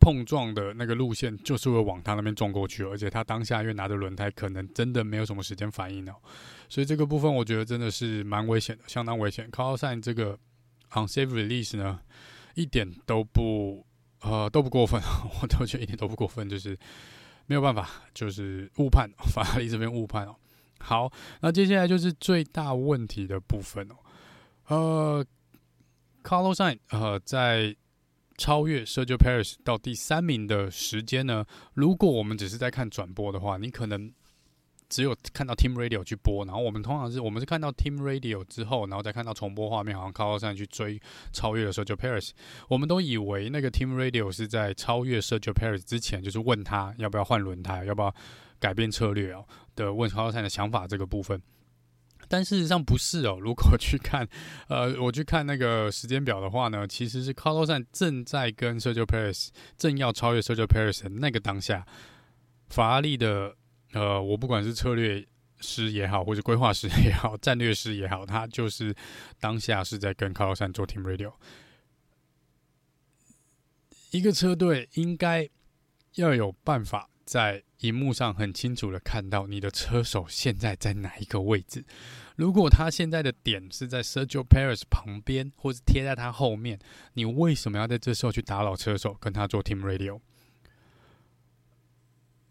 [0.00, 6.14] 碰撞的那个路线就是会往他那边撞过去，而且他当下因为拿着轮胎，可能真的没有什么时间反应哦，
[6.68, 9.50] 所以这个部分我觉得真的是蛮危险的，相当危险。
[9.50, 10.38] Carlos Sainz 这个
[10.92, 12.00] unsafe release 呢，
[12.54, 13.86] 一点都不
[14.22, 15.00] 呃都不过分，
[15.42, 16.78] 我都觉得一点都不过分，就是
[17.46, 20.36] 没有办法，就是误判，法拉利这边误判哦。
[20.78, 23.96] 好，那接下来就是最大问题的部分哦，
[24.68, 25.26] 呃
[26.22, 27.76] ，Carlos Sainz 呃在。
[28.38, 31.44] 超越 Sergio Perez 到第三名的时间呢？
[31.74, 34.10] 如果我们只是在看转播的话，你可能
[34.88, 40.98] 只有看到 Team Radio 去播，然后我们通常是我们是看到 Team Radio 之后，然后再看到重播画面，好像 Carlsson 去追
[41.32, 42.30] 超越了 Sergio Paris，。
[42.68, 48.14] 我们都以为那个 Team Radio 是在超越 Sergio Perez 之前，就是问他要不要换轮胎，要不要
[48.60, 51.42] 改变策略哦的问超赛的想法这个部分。
[52.28, 53.38] 但事实上不是哦。
[53.40, 54.28] 如果去看，
[54.68, 61.86] 呃，我去看那个时间表的话呢，其实是 Carlos San 正在跟 Sergio Perez 正要超越 Sergio Perez 那个当下，
[62.68, 63.56] 法拉利的
[63.92, 65.26] 呃，我不管是策略
[65.60, 68.94] 师也好，或者规划师也好，战略师也好，他就是
[69.40, 71.32] 当下是在跟 Carlos San 做 Team Radio。
[74.10, 75.48] 一个车队应该
[76.14, 77.62] 要有办法在。
[77.82, 81.84] 荧幕上很清楚的看到你的车手现在在哪一个位置。
[82.34, 86.76] 如果他现在的点是在 Sergio Perez 旁边，或是贴在他后面，
[87.12, 90.20] 你为什么要在这时候去打扰车手，跟他做 Team Radio？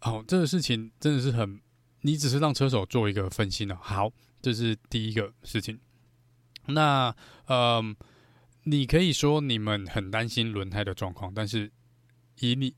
[0.00, 1.60] 哦，这个事情真的是很，
[2.00, 3.76] 你只是让车手做一个分析呢。
[3.78, 4.10] 好，
[4.40, 5.78] 这是第一个事情。
[6.68, 7.14] 那，
[7.48, 7.94] 嗯，
[8.62, 11.70] 你可以说你们很担心轮胎的状况，但是
[12.40, 12.74] 以你。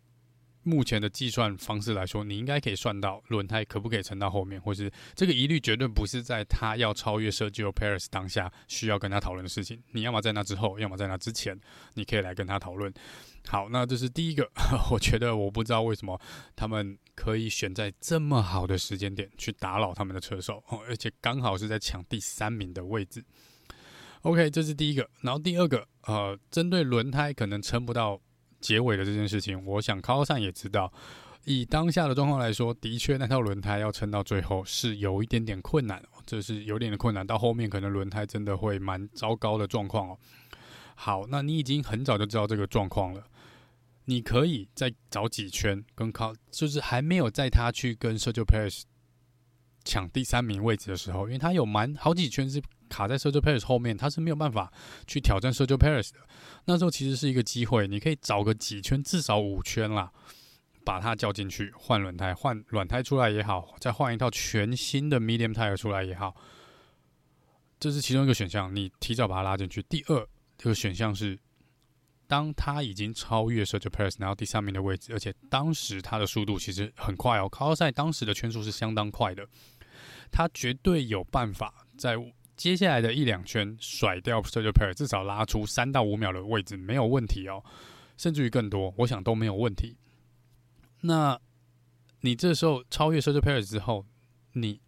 [0.70, 9.82] 目前的计算方式来说，你应该可以算到轮胎可不可以撑到后面，或是这个疑虑绝对不是在他要超越 Sergio Perez 当下需要跟他讨论的事情。
[9.90, 11.58] 你要么在那之后，要么在那之前，
[11.94, 12.92] 你可以来跟他讨论。
[13.48, 14.48] 好，那这是第一个。
[14.92, 16.20] 我觉得我不知道为什么
[16.54, 23.24] 他们可以选在这么好的时间点去打扰他们的车手，而且刚好是在抢第三名的位置。
[24.22, 25.08] OK，这是第一个。
[25.22, 28.20] 然后第二个，呃，针对轮胎可能撑不到。
[28.60, 30.92] 结尾的这件事情，我想 Carlos Sainz 也知道。
[31.46, 37.26] 以当下的状况来说，的确那套轮胎要撑到最后是有一点点困难哦，这是有点的困难。
[37.26, 40.18] 到后面可能轮胎真的会蛮糟糕的状况哦。
[40.94, 43.24] 好，那你已经很早就知道这个状况了，
[44.04, 48.82] 你可以再找几圈跟靠，就是还没有在他去跟 Sergio Perez
[49.82, 52.60] 抢第三名位置的时候，因为他有蛮好几圈是
[52.90, 54.70] 卡在 Sergio Perez 后面，他是没有办法
[55.06, 56.18] 去挑战 Sergio Perez 的。
[56.66, 60.12] 那时候其实是一个机会，你可以找个几圈，至少五圈啦，
[60.84, 66.34] 把它叫进去换轮胎，换软胎出来也好，再换一套全新的 Medium Tire 出来也好，
[67.78, 68.74] 这是其中一个选项。
[68.74, 69.82] 你提早把它拉进去。
[69.84, 71.38] 第二这个选项是，
[72.26, 79.48] 当他已经超越 Sergio Perez 拿到第三名的位置，而且当时他的速度其实很快哦，卡洛赛当时的圈速是相当快的，
[80.30, 82.16] 他绝对有办法在。
[82.60, 87.64] 接下来的一两圈甩掉 Sergio Perez，至少拉出三到五秒的位置没有问题哦，
[88.18, 89.96] 甚至于更多，我想都没有问题。
[91.00, 91.40] 那
[92.20, 94.04] 你这时候超越 Sergio Perez 之后，
[94.52, 94.78] 你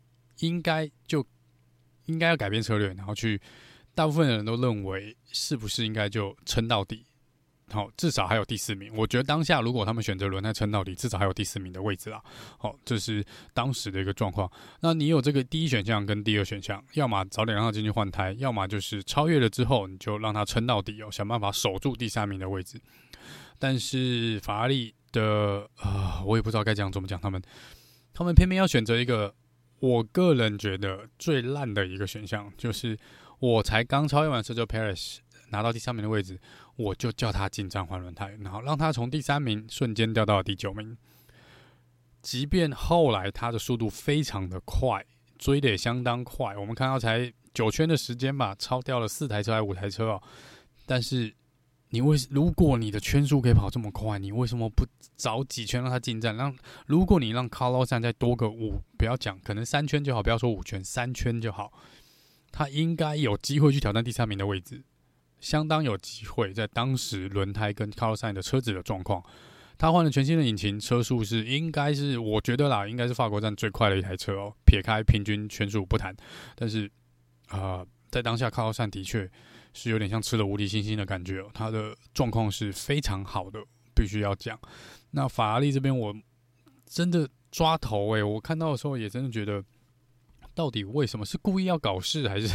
[0.40, 1.26] 应该就
[2.04, 3.40] 应该要改变策略，然后去，
[3.94, 7.06] 大部分的人都认为是不是应该就撑到底？
[7.72, 8.92] 好，至少还有第四名。
[8.94, 12.22] 我觉得当下如果他们选择轮胎撑到底，至少还有第四名的位置啦。
[12.58, 14.50] 好，这是当时的一个状况。
[14.80, 22.80] 那你有这个第一选项跟第二选项，要么早点让他进去换胎，要么就是超越了之后你就让他撑到底哦，想办法守住第三名的位置。
[23.58, 27.40] 但是法拉利的啊、我也不知道该讲怎么讲，他们
[28.12, 29.34] 他们偏偏要选择一个
[29.78, 32.98] 我个人觉得最烂的一个选项，就是
[33.38, 35.18] 我才刚超越完车周 Perez
[35.50, 36.40] 拿到第三名的位置。
[36.76, 40.96] 我就叫他进站换轮胎，然后让他从第三名瞬间掉到了第九名。
[42.22, 45.04] 即便后来他的速度非常的快，
[45.38, 50.22] 追的也相当快，我们看到才九圈的时间吧，超掉了四台车还五台车哦。
[50.86, 51.34] 但是
[51.90, 56.36] 你为如果你的圈速可以跑这么快，你为什么不早几圈让他进站？
[56.36, 56.56] 让
[56.86, 61.72] 如果你让 Carlos 再多个五，不要讲，可能三圈就好，不要说五圈，三圈就好，
[62.50, 64.84] 他应该有机会去挑战第三名的位置。
[65.42, 69.22] 相当有机会，在当时轮胎跟 Carlos Sainz 的车子的状况，
[69.76, 74.54] 他换了全新的引擎，车速是应该是我觉得啦，应该是法国站最快的一台车哦。
[74.64, 76.16] 撇开平均圈速不谈，
[76.54, 76.88] 但是
[77.48, 79.28] 啊、在当下 Carlos Sainz 的确
[79.74, 81.50] 是有点像吃了无敌星星的感觉哦。
[81.52, 83.60] 他的状况是非常好的，
[83.94, 84.58] 必须要讲。
[85.10, 86.14] 那法拉利这边我
[86.86, 89.62] 真的抓头诶、我看到的时候也真的觉得，
[90.54, 92.48] 到底为什么是故意要搞事还是？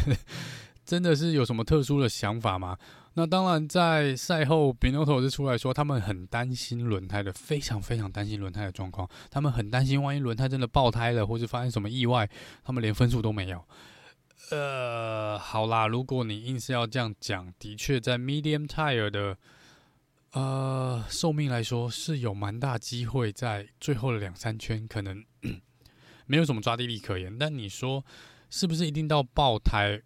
[0.88, 2.78] 真的是有什么特殊的想法吗？
[3.12, 9.06] 那当然，在赛后，Binotto 是出来说，他们很担心轮胎的，非常非常担心轮胎的状况。
[9.30, 12.26] 他们很担心，万一轮胎真的爆胎了，或是发生什么意外，
[12.64, 13.62] 他们连分数都没有。
[14.50, 19.36] 呃，好啦，如果你硬是要这样讲，的确，在 Medium Tire 的
[20.32, 25.22] 呃寿命来说，是有蛮大机会在最后的两三圈可能
[26.24, 27.36] 没有什么抓地力可言。
[27.38, 28.02] 但你说
[28.48, 30.00] 是不是一定到爆胎？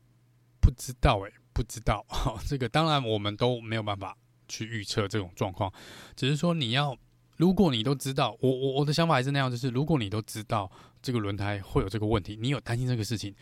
[0.63, 2.03] 不知道诶、不知道。
[2.09, 4.17] 好，这个当然我们都没有办法
[4.49, 5.71] 去预测这种状况，
[6.17, 6.97] 只是说你要，
[7.37, 10.71] 如果你都知道，我我我的想法还是那样，就是如果你都知道
[11.03, 13.35] 这个轮胎会有这个问题，你有担心这个事情，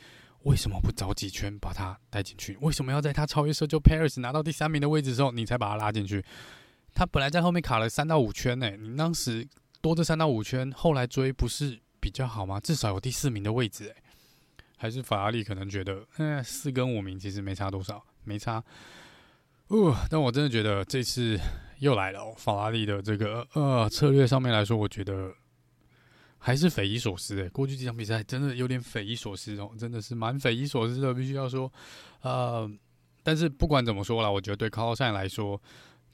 [0.44, 2.56] 为什么不早几圈把它带进去？
[2.62, 6.24] 为什么要在他超越 Sergio Paris 拿到第三名的位置的时候，你才把它拉进去？
[6.94, 9.46] 他本来在后面卡了三到五圈呢、你当时
[9.80, 12.59] 多这三到五圈，后来追不是比较好吗？
[12.59, 13.96] 至少有第四名的位置诶、
[14.83, 18.64] 还是法拉利可能觉得，嗯，四跟五名其实没差多少，没差。
[19.66, 21.38] 哦，但我真的觉得这次
[21.81, 25.35] 又来了哦，法拉利的这个呃策略上面来说，我觉得
[26.38, 27.49] 还是匪夷所思诶。
[27.51, 31.71] 过去几场比赛真的有点匪夷所思哦，真的是蛮匪夷所思的，必须要说。
[32.23, 32.66] 呃，
[33.23, 35.61] 但是不管怎么说啦，我觉得对 Carlsson 来说，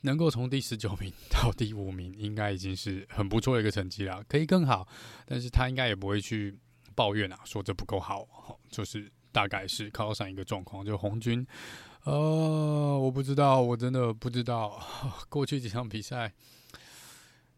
[0.00, 4.88] 能够从第十九名 到第五名，应该已经是很不错的一个成绩了，可以更好，
[5.24, 6.59] 但是他应该也不会去。
[6.96, 8.26] 抱怨啊，说这不够好，
[8.68, 11.46] 就是大概是靠上一个状况，就红军，
[12.04, 14.82] 呃，我不知道，我真的不知道，
[15.28, 16.32] 过去几场比赛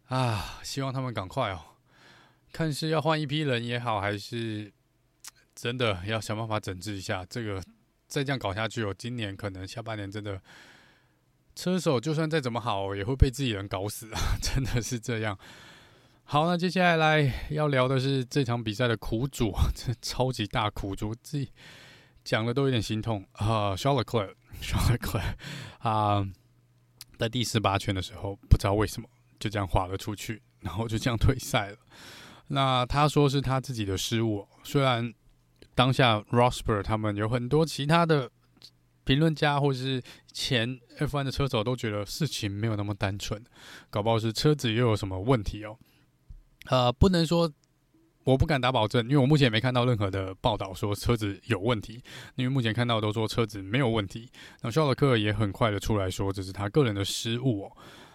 [0.09, 1.61] 啊，希望他们赶快哦，
[2.53, 4.73] 看是要换一批人也好，还是
[5.55, 7.63] 真的要想办法整治一下这个，
[8.09, 10.43] 再这样搞下去哦，今年可能下半年真的
[11.55, 15.39] 车手就算再怎么好，也会被自己人搞死啊， 真的是这样。
[16.31, 21.51] 好，那接下来要聊的是这场比赛的苦主，这超级大苦主，自己
[22.23, 23.75] 讲的都有点心痛啊。
[23.75, 24.79] s h a r l o t t e c l e r s h a
[24.79, 26.29] r l o t t e c l e r 啊，
[27.17, 29.09] 在第十八圈的时候，不知道为什么
[29.41, 31.79] 就这样滑了出去，然后就这样退赛了。
[32.49, 35.11] 那他说是他自己的失误，虽然
[35.75, 38.31] 当下 r o s b e r 他们有很多其他的
[39.05, 43.43] 评论家或者是前 F1 的车手都觉得事情没有那么单纯，
[43.89, 45.79] 搞不好是车子又有什么问题哦。
[46.69, 47.53] 呃，不能说。
[48.25, 51.95] 我不敢打保证，因为我目前也没看到任何的报道说车子有问题。
[52.35, 54.29] 因为目前看到都说车子没有问题。
[54.61, 57.73] 那肖尔克也很快的出来说这是他个人的失误哦。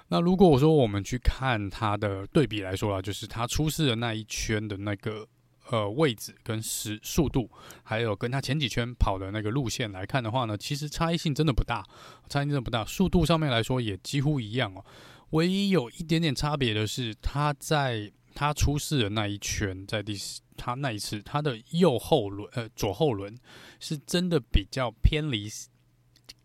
[0.10, 5.28] 那如果我说我们去看他的对比来说啊，就是他出事的那一圈的那个
[5.72, 7.50] 呃位置跟时速度，
[7.82, 11.84] 还有跟他前几圈跑的那个路线来看的话呢，其实差异性真的不大，
[12.30, 12.86] 差异性真的不大。
[12.86, 14.86] 速度上面来说也几乎一样哦。
[15.32, 18.12] 唯一有一点点差别的是他在。
[18.34, 20.16] 他出事的那一圈，在第
[20.56, 23.36] 他那一次，他的右后轮呃左后轮
[23.80, 25.50] 是真的比较偏离，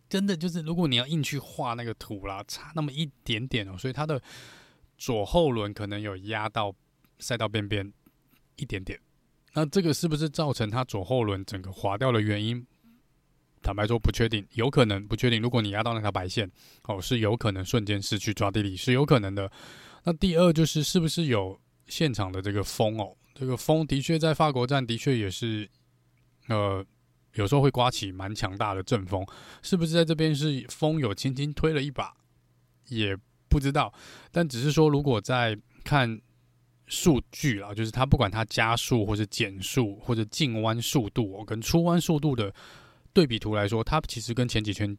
[0.08, 4.20] 真的就是如果你要硬去画那个图啦，差那么一点点哦，所以他的
[4.96, 6.74] 左后轮可能有压到
[7.18, 7.92] 赛道边边
[8.56, 8.98] 一点点。
[9.54, 12.66] 那这个是不是造成他左后轮整个滑掉的原因？
[13.62, 15.42] 坦白说不确定，有可能不确定。
[15.42, 16.50] 如果你压到那条白线
[16.84, 19.50] 哦，是有可能瞬间失去抓地力，是有可能的。
[20.04, 21.60] 那第二就是是不是有？
[21.88, 25.68] 现场的这个风哦，这个风的确在法国站的确也是，
[26.48, 26.84] 呃，
[27.34, 29.26] 有时候会刮起蛮强大的阵风，
[29.62, 32.14] 是不是在这边是风有轻轻推了一把，
[32.88, 33.16] 也
[33.48, 33.92] 不知道。
[34.30, 36.20] 但只是说，如果在看
[36.86, 42.54] 数据啦，就是它不管它加速或者减速或者进弯速度跟出弯速度的
[43.12, 44.96] 对比图来说，它其实跟前几圈。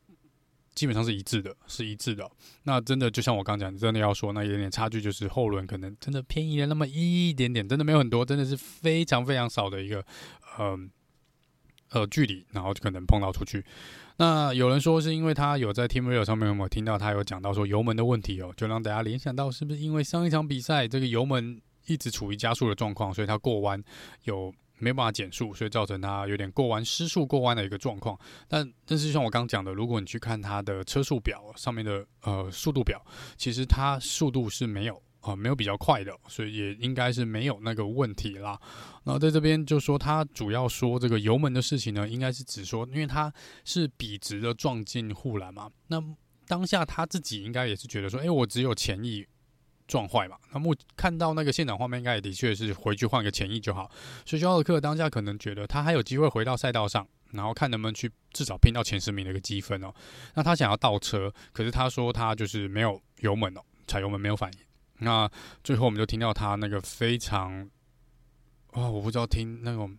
[0.80, 2.26] 基本上是一致的，是一致的。
[2.64, 10.02] 那真的就像我刚讲，真的要说那一点点差距，就是后轮可能真的偏移了那么一点点，真的没有很多，真的是非常非常少的一个
[10.58, 10.80] 呃
[11.90, 13.62] 呃距离，然后就可能碰到出去。
[14.16, 23.84] 那有人说是因为他有在 Team Radio 上面有没有听到他有讲到说油门的问题哦，就让大家联想到是不是因为上一场比赛这个油门一直处于加速的状况，所以他过弯
[24.24, 24.54] 有。
[24.80, 28.18] 没办法减速，所以造成它有点过弯失速过弯的一个状况。
[28.48, 33.00] 但但是像我刚讲的，如果你去看它的车速表上面的呃速度表，
[33.38, 38.58] 其实它速度是没有啊、没有比较快的，所以也应该是没有那个问题啦。
[39.04, 43.32] 然后在这边就说他主要说这个油门的事情呢，应该是指说，因为他
[43.66, 46.02] 是笔直的撞进护栏嘛，那
[46.48, 49.28] 当下他自己应该也是觉得说，哎，我只有前翼。
[49.90, 50.38] 撞坏嘛？
[50.54, 53.90] 那目看到那个现场画面，应该也的确是回去换个前翼就好。
[54.24, 59.92] 所以肖尔克当下可能觉得他还有机会回到赛道上，然后看能不能去至少拼到前十名的一个积分哦。
[60.36, 64.60] 那他想要倒车，可是他说他就是没有油门哦，踩油门没有反应。
[65.00, 65.30] 那
[65.64, 67.68] 最后我们就听到他那个非常，
[68.74, 69.98] 哦，我不知道听那种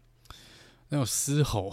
[0.90, 1.68] 那种嘶吼，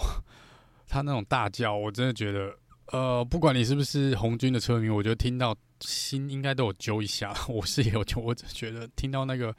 [0.88, 2.57] 他那种大叫，我真的觉得。
[2.93, 7.34] 呃，不管你是不是红军的车迷，我觉得听到心应该都有揪一下。
[7.49, 9.55] 我是也有揪，我只觉得听到那个，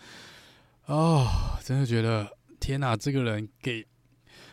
[0.86, 1.26] 哦，
[1.64, 3.86] 真的觉得天哪，这个人给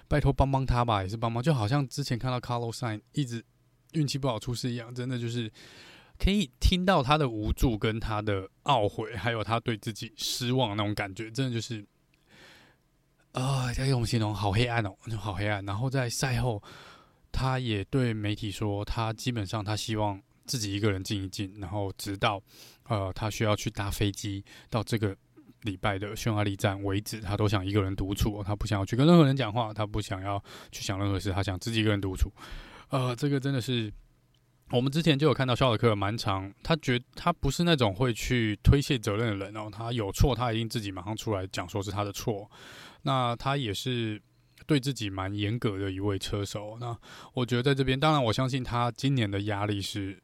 [0.08, 3.44] 拜托帮帮他吧，也是帮忙，就好像之前看到 carlo san 一直
[3.94, 5.52] 运气不好出事一样，真的就是
[6.18, 11.86] 可以听到他的无助跟他的懊悔，还有他对自己失望那种感觉，真的就是
[13.32, 15.66] 啊，这种形容好黑暗哦，就好黑暗。
[15.66, 16.62] 然后在赛后。
[17.38, 22.42] 他也对媒体说，他基本上他希望自己一个人静一静，然后直到
[22.84, 25.16] 呃他需要去搭飞机到这个
[25.62, 32.32] 礼拜的匈牙利站为止，他都想一个人独处，他不想要去跟任何人讲话，他不想要去想任何事，他想自己一个人独处。
[32.90, 33.92] 呃，这个真的是
[34.72, 42.50] 我们之前就有看到肖尔克蛮长，他觉他不是那种会去推卸责任的人哦，他有错他一定自己马上出来讲说是他的错，
[43.04, 44.22] 那他也是。
[44.68, 46.98] 对自己蛮严格的一位车手，那
[47.34, 50.20] 我觉得在这边，当然我相信他今年的压力是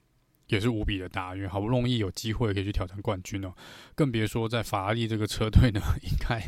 [0.52, 3.52] 也是无比的大，因为好不容易有机会可以去挑战冠军哦，
[3.96, 6.40] 更别说在法拉利这个车队呢，应该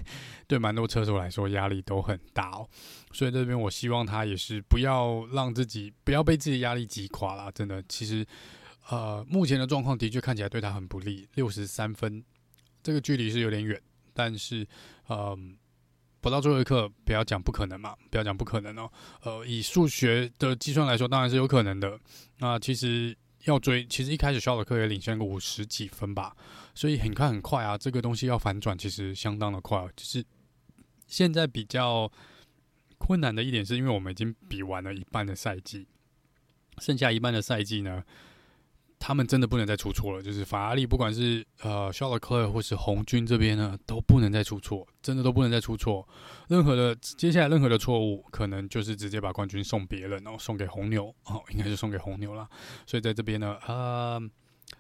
[0.46, 2.68] 对蛮多车手来说压力都很大哦。
[3.14, 8.26] 所以这边我希望他也是不要让自己不要被自己压力击垮了，真的，其实
[8.90, 12.24] 呃目前的状况的确看起来对他很不利，六十三分
[12.84, 13.82] 这个距离是有点远，
[14.14, 14.68] 但是
[15.08, 15.18] 嗯。
[15.18, 15.40] 呃
[16.24, 18.90] 不到最后一刻，不要讲不可能嘛，不要讲不可能哦。
[19.24, 22.00] 呃，以数学的计算来说，当然是有可能的。
[22.40, 23.14] 那其实
[23.46, 26.36] 要追，其实一开始肖尔克也领先个五十几分吧，
[26.74, 27.78] 所以很快很快啊。
[27.78, 29.80] 这个东西要反转，其实相当的快。
[29.96, 30.24] 就是
[31.08, 32.12] 现在比较
[32.98, 35.88] 困难的一点，是因为我们已经比完了一半的赛季，
[36.78, 38.04] 剩下一半的赛季呢。
[39.06, 46.08] 他们真的不能再出错了，就是法拉利，不管是呃肖尔克或是红军这边呢，都不能再出错，真的都不能再出错。
[46.48, 52.48] 任何的接下来任何的错误，可能就是直接把冠军送别人，然后送给红牛哦，应该是送给红牛了。
[52.86, 54.18] 所以在这边呢，呃，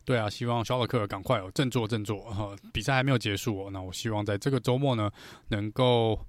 [0.06, 5.12] 对啊，希望肖尔克赶快哦振作振作哈、比赛还没有结束哦，那我希望在这个周末呢，
[5.50, 6.26] 能够。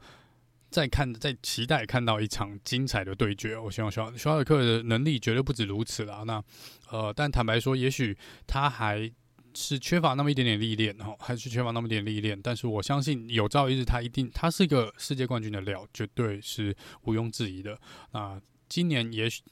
[0.75, 3.57] 在看，在期待看到一场精彩的对决。
[3.57, 6.25] 我希望肖肖尔克的能力绝对不止如此啦。
[6.27, 6.43] 那
[6.91, 9.09] 呃，但坦白说，也许他还
[9.55, 12.37] 是缺乏那么一点点历练哈，还是缺乏那么点历练。
[12.43, 17.79] 但是我相信有朝一日他一定，他是一个世界冠军的料，绝对是毋庸置疑的。
[18.11, 19.43] 那今年也许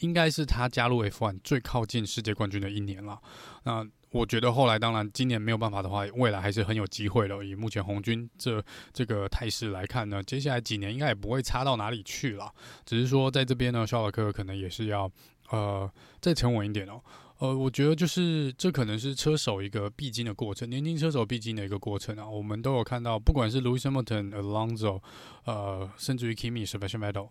[0.00, 3.22] 应该是他加入 F1 最靠近世界冠军的一年了。
[3.62, 7.44] 那我觉得后来当然今年没有办法的话，未来还是很有机会的。
[7.44, 12.50] 以目前红军这这个态势来看呢，接下来几年应该也不会差到哪里去了。
[12.84, 15.10] 只是说在这边呢，肖尔克可能也是要
[15.50, 15.90] 呃
[16.20, 17.00] 再沉稳一点哦。
[17.38, 22.26] 呃，我觉得就是这可能是车手一个必经的过程，年轻车手必经的一个过程啊。
[22.26, 25.02] 我们都有看到，不管是 Louis Hamilton、Alonso，
[25.44, 27.28] 呃，甚至于 Kimi、Sebastian Vettel，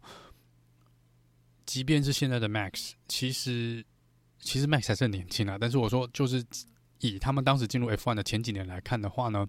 [1.65, 3.83] 即便是现在的 Max，其实
[4.45, 5.57] 其实 Max 还是年轻啊。
[5.59, 6.41] 但是我说，就是
[7.01, 9.45] 以他们当时进入 F1 的前几年来看的话呢，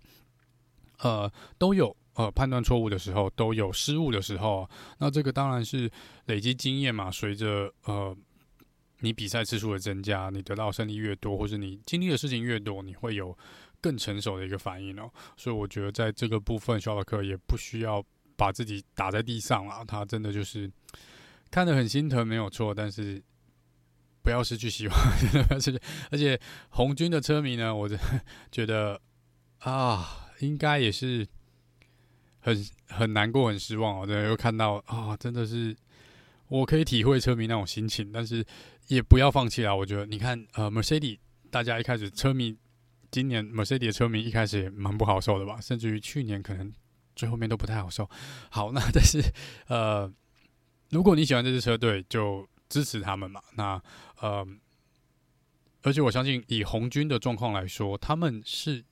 [0.99, 4.69] 呃，都有呃判断错误的时候，都有失误的时候。
[4.99, 5.89] 那这个当然是
[6.25, 8.17] 累积经验嘛，随着呃。
[9.01, 13.37] 你比赛次数的增加，你得到胜利越多，或者你经历的事情越多，你会有
[13.79, 15.13] 更成熟的一个反应哦。
[15.37, 18.03] 所以我觉得在这个部分，肖尔克也不需要
[18.37, 19.85] 把自己打在地上了。
[19.87, 20.69] 他真的就是
[21.51, 23.23] 看得很心疼，没有错，但是
[24.27, 24.99] 不要失去希望，
[26.11, 27.89] 而且红军的车迷呢，我
[28.51, 29.01] 觉得
[29.61, 31.25] 啊，应该也是
[32.41, 34.05] 很很难过、很失望哦。
[34.05, 35.77] 真的又看到啊，真的是
[36.49, 38.45] 我可以体会车迷那种心情，但是。
[38.89, 41.19] 也不要放弃啊，我觉得你看，呃，Mercedes，
[41.51, 42.57] 大家一开始车迷，
[43.11, 46.73] 今年 Mercedes 的车迷一开始也蛮不好受的吧，甚至于去年可能
[47.17, 48.09] 最后面都不太好受。
[48.49, 49.21] 好，那但是
[49.67, 50.09] 呃，
[50.91, 53.43] 如果你喜欢这支车队，就支持他们嘛。
[53.55, 53.83] 那
[54.21, 54.47] 呃，
[55.83, 58.85] 而且我相信以红军的状况来说，他们是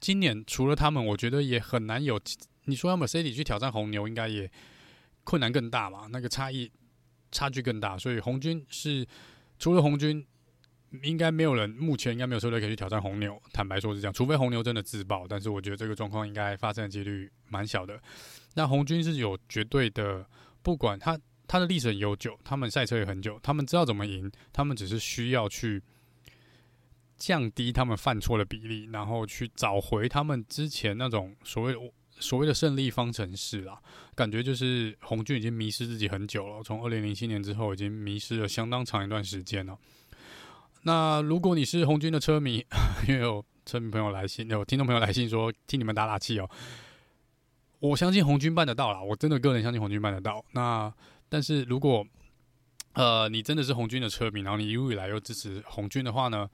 [0.00, 2.20] 今年除了他们，我觉得也很难有。
[2.64, 4.50] 你说要 Mercedes 去挑战红牛，应该也
[5.22, 6.70] 困难更大嘛，那个差异。
[7.32, 9.04] 差距更大，所以红军是
[9.58, 10.24] 除了红军，
[11.02, 13.42] 应该没有人目前应该没有车队可以去挑战红牛。
[13.52, 18.00] 坦白说是这样，除非红牛真的自爆，但是我觉得这个状况应该发生的几率蛮小的。
[18.54, 20.24] 那红军是有绝对的，
[20.62, 25.82] 不管他他的历史很悠久，他们赛车也很久，他们知道怎么赢，他们只是需要去
[27.16, 31.92] 降低他们犯错的比例，然后去找回他们之前那种所谓。
[32.20, 33.76] 所谓的胜利方程式啦，
[34.14, 36.62] 感觉就是红军已经迷失自己很久了。
[36.62, 39.76] 从二零零七年之后，已经迷失了相当长一段时间了。
[40.82, 42.64] 那如果你是红军的车迷，
[43.08, 46.48] 因为有车迷朋友来信，有听众朋友来信说替你们打打气哦。
[47.80, 50.42] 我相信红军办得到啦，我真的个人相信红军办得到。
[50.52, 50.94] 那
[51.28, 52.06] 但是如果
[52.94, 56.50] 呃你真的是红军的车迷，然后你一路以来又支持红军的话呢？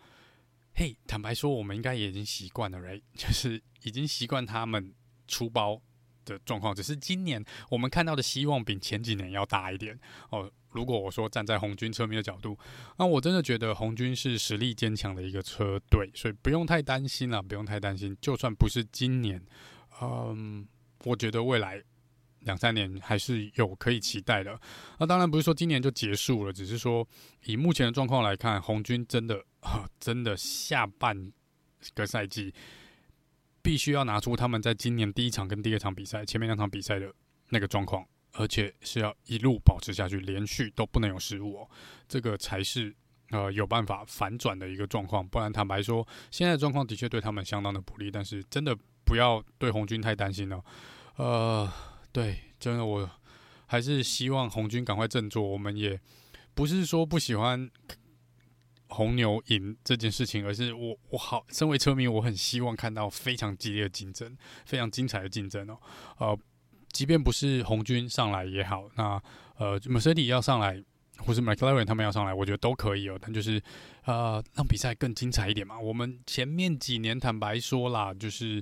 [0.75, 3.03] 嘿，坦白说，我们应该也已经习惯了，right？
[3.15, 4.95] 就是已经习惯他们。
[5.31, 5.81] 出包
[6.25, 9.97] 的状况，只是今年我们看到的希望比前几年要大一点
[10.31, 10.51] 哦。
[10.71, 12.59] 如果我说站在红军车迷的角度，
[12.99, 18.17] 那我真的觉得红军是实力坚强的一个车队，所以不用太担心了，不用太担心。
[18.21, 19.41] 就算不是今年，
[20.03, 20.67] 嗯，
[21.05, 21.81] 我觉得未来
[22.41, 24.61] 两三年还是有可以期待的。
[24.99, 27.07] 那当然不是说今年就结束了，只是说
[27.45, 29.45] 以目前的状况来看，红军真的
[29.99, 31.33] 真的下半
[31.95, 32.55] 个赛季。
[33.63, 37.13] 必须要拿出他们在今年第一场跟第二场比赛前面两场比赛的
[37.51, 41.71] 那个状况，而且是要一路保持下去，连续都不能有失误哦，
[42.09, 42.97] 这个才是
[43.33, 45.29] 呃有办法反转的一个状况。
[45.29, 48.75] 不然坦白说，现在的状况的确对他们相当的不利，但是真的
[49.05, 50.65] 不要对红军太担心了。
[51.17, 51.71] 呃，
[52.13, 53.11] 对，真的我
[53.67, 55.43] 还是希望红军赶快振作。
[55.43, 56.01] 我们也
[56.55, 57.71] 不是说不喜欢。
[58.93, 64.37] 红牛赢这件事情，而是我我好，身为车迷，我很希望看到非常激烈的竞争，
[64.67, 65.79] 非常精彩的竞争哦。
[66.19, 66.37] 呃，
[66.91, 69.23] 即便不是红军上来也好，那
[69.59, 70.83] 呃，Mercedes 要上来，
[71.19, 73.17] 或是 McLaren 他们要上来，我觉得都可以哦。
[73.23, 73.63] 但就是
[74.07, 75.79] 呃，让比赛更精彩一点嘛。
[75.79, 78.61] 我们前面几年坦白说啦，就是。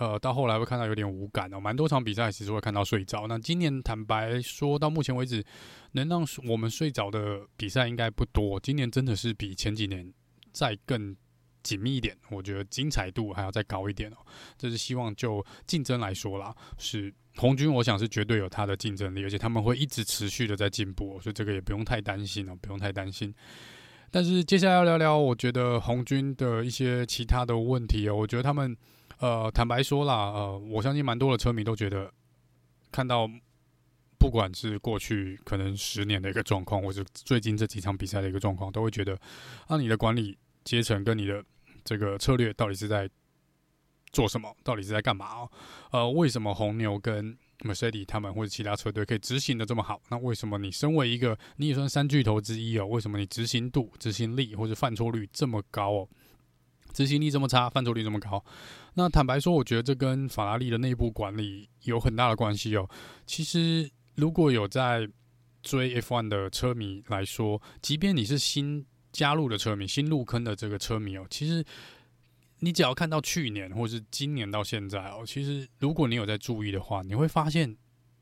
[0.00, 3.26] 呃，到后来会看到有点无感哦，蛮多场比赛其实会看到睡着。
[3.26, 5.44] 那今年坦白说，到目前为止，
[5.92, 8.58] 能让我们睡着的比赛应该不多。
[8.60, 10.10] 今年真的是比前几年
[10.52, 11.14] 再更
[11.62, 14.16] 紧密一点，我觉得精彩度还要再高一点哦。
[14.56, 23.34] 这是希望就竞争来说啦，是红军，我想是绝对有他的竞争力，而且他们会一直持续的在进步，所以这个也不用太担心哦，不用太担心。
[24.10, 28.74] 但是接下来要聊聊，我觉得红军的一些其他的问题哦，我觉得他们。
[29.20, 32.10] 呃，坦白说啦，呃，我相信蛮多的车迷都觉得，
[32.90, 33.28] 看到
[34.18, 39.14] 不管是过去可能十年的一个状况，或者最近这几场比赛的一个状况，都会觉得，
[39.66, 41.44] 啊，你的管理阶层跟你的
[41.84, 43.08] 这个策略到底是在
[44.10, 44.56] 做什么？
[44.64, 45.50] 到底是在干嘛哦？
[45.90, 50.00] 呃，为什么红牛跟 Mercedes 他们或者其他车队可以执行的这么好？
[50.08, 52.86] 那为什么你身为一个你也算三巨头之一哦？
[52.86, 56.08] 为什么你执行度、执行力或者犯错率这么高哦？
[56.92, 58.44] 执行力这么差，犯错率这么高。
[58.94, 62.88] 那坦白说，我觉得这跟法拉利的内部管理有很大的关系哦。
[63.26, 65.08] 其实如果有在
[65.62, 71.64] 追 F1 的车迷来说，即便你是新加入的车迷，新入坑的这个车迷哦，其实
[72.60, 77.76] 你只要看到去年或是今年到现在哦，其实如果你有在注意的话，你会发现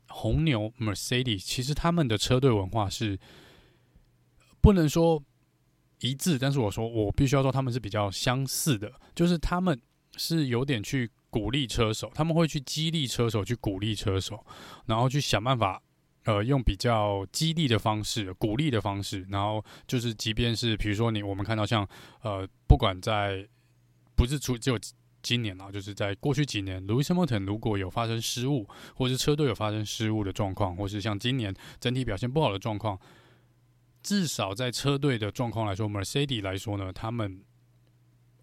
[0.07, 3.19] 红牛 Mercedes 其实他们的车队文化是
[4.61, 5.23] 不能说
[6.01, 9.79] 一致，但是我说我必须要说他们是比较相似的，就是他们
[10.17, 14.45] 是有点去鼓励车手，他们会去激励车手，去鼓励车手，
[14.85, 15.81] 然后去想办法。
[16.25, 21.87] 呃，用比较激励的方式、鼓励的方式，然后就是，即便是比如说你，我们看到像
[22.21, 23.47] 呃，不管在
[24.15, 24.77] 不是出只有
[25.23, 32.99] 今年啊，就是在过去几年，Lewis Hamilton 如果有发生失误，或是车队有发生失误的状况，或是像今年整体表现不好的状况，
[34.01, 37.43] 至少在车队的状况来说，Mercedes 来说呢，他们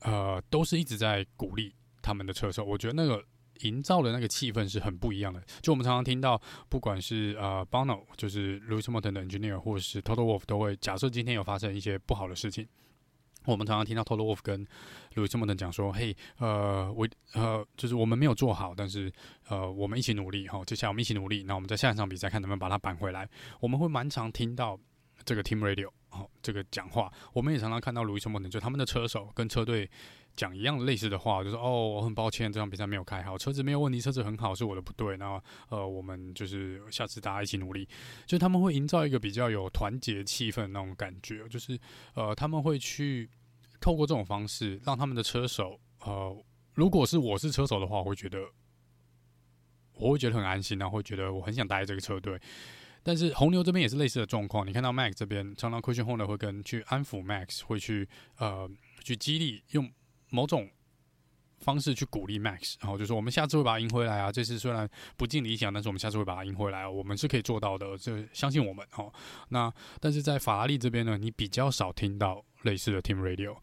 [0.01, 3.25] 呃都是一直在鼓励他们的车手，我觉得那个。
[3.61, 5.43] 营造的那个气氛是很不一样的。
[5.63, 6.39] 就我们常常听到，
[6.69, 12.69] 不管是呃 Bono，就是 Lewis Hamilton 的 engineer，或者是 Total Wolf，都会假设今天有发生一些不好的事情，
[13.47, 14.63] 我们常常听到 Total Wolf 跟
[15.15, 19.11] Lewis Hamilton 讲说：“嘿，呃，我呃，就是我们没有做好，但是
[19.49, 23.27] 呃，我们一起努力哈，接下来我们一起努力，那我们在下一场比赛看能不能把它扳回来。”
[23.61, 24.79] 我们会蛮常听到
[25.27, 27.13] 这个 Team Radio 哦，这个讲话。
[27.35, 29.91] 我们也常常看到 Lewis Hamilton 就他们的车手跟车队。
[30.37, 35.17] 讲一样类似的话，就是哦，我很抱歉，这场比赛没有开好，车子没有问题，车子很好，是我的不对。
[35.17, 37.89] 然后呃，我们就是下次大家一起努力，
[38.27, 41.81] 就他们会营造一个比较有团结气氛那种感觉，就是
[42.13, 43.31] 呃，他们会去
[43.81, 46.37] 透过这种方式让他们的车手呃，
[46.75, 48.47] 如果是我是车手的话，我会觉得
[49.95, 52.39] 我会觉得很安心，然后会觉得我很想待在这个车队。
[53.07, 58.69] 但是红牛这边也是类似的状况，你看到 Max 这边常常 Christian Horner 会跟去安抚 Max，会去呃
[59.05, 59.89] 去激励用。
[60.29, 60.69] 某种
[61.61, 64.31] 方式去鼓励 Max，然后就说我们下次会把它赢回来啊！
[64.31, 64.87] 这次虽然
[65.17, 66.91] 不尽理想，但是我们下次会把它赢回来啊！
[66.91, 69.11] 我们是可以做到的，就相信我们哦。
[69.51, 73.57] 那但是在法拉利这边呢，你比较少听到类似的 Team Radio。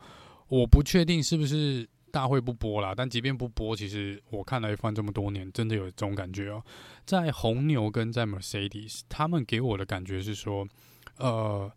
[0.47, 6.63] 我不确定是不是大会不播啦，但即便不播，其实我看了 F1 这么多年，真的有这种感觉哦。
[7.05, 10.67] 在红牛跟在 Mercedes，他们给我的感觉是说，
[11.17, 11.71] 呃。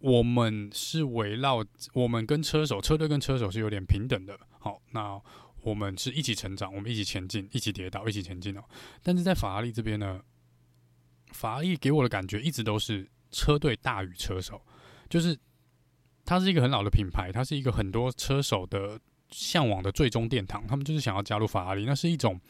[0.00, 1.64] 我们是围绕
[1.94, 4.38] 我们跟车手、车队跟车手是有点平等的。
[4.58, 5.18] 好，那
[5.62, 8.62] 我们是一起成长，我们一起前进，一起跌倒，一起前进哦。
[9.02, 10.20] 但是在法拉利这边呢，
[11.32, 14.60] 法拉利给我的感觉一直都是车队大于车手，
[15.08, 15.38] 就是
[16.26, 19.00] 它是一个很老的品牌，它是一个很多车手的
[19.34, 20.64] 向往的最终殿堂。
[20.68, 22.40] 他们就是想要加入法拉利，那是一种，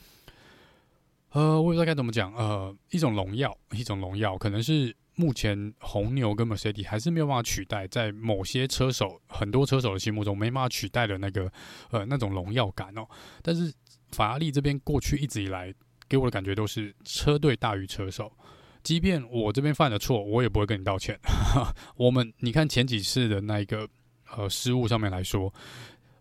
[1.30, 4.94] 呃，我也不知道该怎么讲，呃，一种荣耀，一种荣耀，可能是。
[5.16, 11.48] 目前红牛跟 Mercedes 还是没有办法取代，在某些车手、很多车手的心目中没办法取代的那个
[11.92, 13.06] 呃那种荣耀感哦。
[13.40, 13.72] 但是
[14.10, 15.72] 法拉利这边过去一直以来
[16.08, 18.32] 给我的感觉都是车队大于车手，
[18.82, 21.16] 即便我这边犯了错，我也不会跟你道歉。
[21.94, 23.88] 我们你看前几次的那一个
[24.36, 25.54] 呃失误上面来说，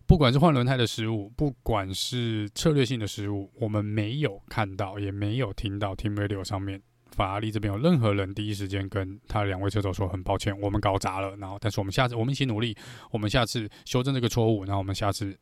[0.05, 6.81] 不管是换轮胎的失误，不管是策略性的失误，我们没有看到，也没有听到 Team Radio 上面。
[7.11, 12.75] 法拉利这边有任何人第一时间跟他两位车手说很抱歉，我们搞砸了，然后但是我们下次我们一起努力，
[13.11, 15.37] 我们下次修正这个错误，然后我们下次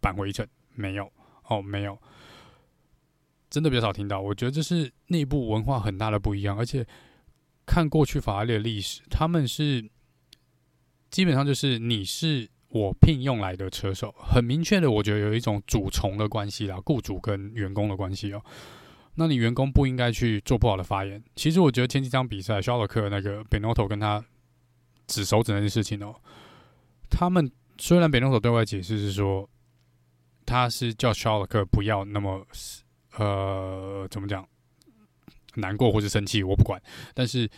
[0.00, 0.46] 扳回一城。
[0.76, 1.08] 没有
[1.48, 1.96] 哦，没有，
[3.48, 4.20] 真的比较少听到。
[4.20, 6.84] 我觉得这是内部文化很大的不一样，而且
[7.64, 9.88] 看过去法拉利的历史，他们是
[11.08, 18.42] 基本上就是你是我聘用来的车手，很明确的，我觉得有一种主从的关系啦，雇主跟员工的关系哦。
[19.14, 21.22] 那你员工不应该去做不好的发言。
[21.36, 24.24] 其实我觉得前几场比赛，肖尔克那个贝诺托跟他
[25.06, 26.12] 指手指那件事情哦，
[27.08, 27.48] 他们
[27.78, 29.48] 虽然贝诺托对外解释是说
[30.44, 32.44] 他是叫肖尔克不要那么
[33.18, 34.44] 呃怎么讲
[35.54, 36.82] 难过或是生气，我不管。
[37.14, 37.48] 但是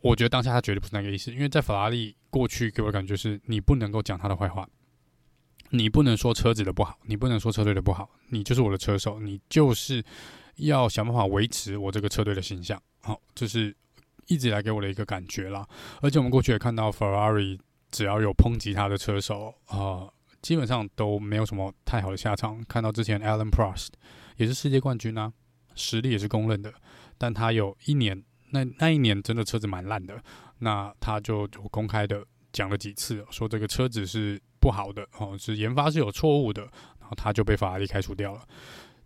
[0.00, 4.68] 我觉得当下他绝对不是那个意思，因为在法拉利过去给我的感觉是你不能够讲他的坏话，
[5.70, 10.04] 你不能说车子的不好，你不能说车队的不好，你就是我的车手，你就是。
[10.58, 13.74] 要想办法维持我这个车队的形象，好，这是
[14.28, 15.66] 一直以来给我的一个感觉啦。
[16.00, 17.58] 而且我们过去也看到，Ferrari
[17.90, 22.62] 只要有抨击他的车手啊、呃，基本上都没有什么太好的下场。
[22.68, 23.88] 看到之前 Alan Prost
[24.36, 25.32] 也是世界冠军啊，
[25.74, 26.72] 实力也是公认的，
[27.18, 30.22] 但他有一年，那那一年真的车子蛮烂的，
[30.58, 36.62] 那他就就公开的讲了几次，说这个车子是不好的，哦，是研发是有错误的，
[37.00, 38.46] 然后他就被法拉利开除掉了。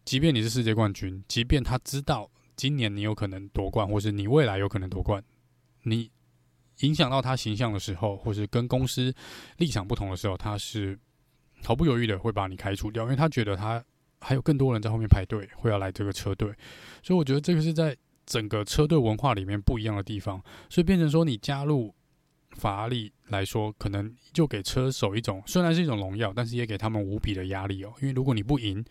[0.04, 5.22] 即便你是世界冠军，即便他知道今年你有可能夺冠，或是你未来有可能夺冠，
[5.82, 6.10] 你
[6.80, 9.14] 影响到他形象的时候，或是跟公司
[9.56, 10.98] 立场不同的时候，他是
[11.64, 13.84] 毫不犹豫的会把你开除掉，因为他觉得他
[14.20, 16.54] 还有更多人在后面排队会要来这个车队，
[17.02, 17.96] 所以我觉得这个是在
[18.28, 21.94] 整个车队文化里面不一样的地方，所以变成说你加入
[22.52, 28.84] 法拉利来说，可能就给车手一种虽然是一种荣耀，但是也给他们无比的压力哦，因为如果你不赢。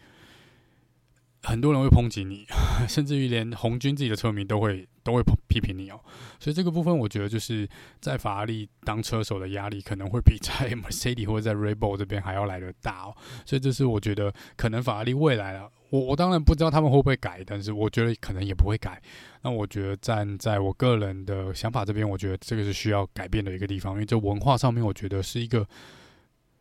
[1.47, 2.45] 很多人会抨击你，
[2.89, 5.97] 甚至于连红军自己的车迷都会都会批评你哦。
[6.41, 7.65] 所以这个部分，我觉得就是
[8.01, 13.15] 在法拉利当车手的压力可能会比在 Mercedes 或者在 Red Bull 这边还要来得大哦。
[13.45, 15.71] 所以这是我觉得可能法拉利未来了。
[15.89, 19.01] 我我当然不知道他们会不会改，但是我觉得可能也不会改。
[19.43, 25.65] 那我觉得站在我个人的想法这边，我觉得这个是需要改变的一个地方，因为这文化上面，我觉得是一个，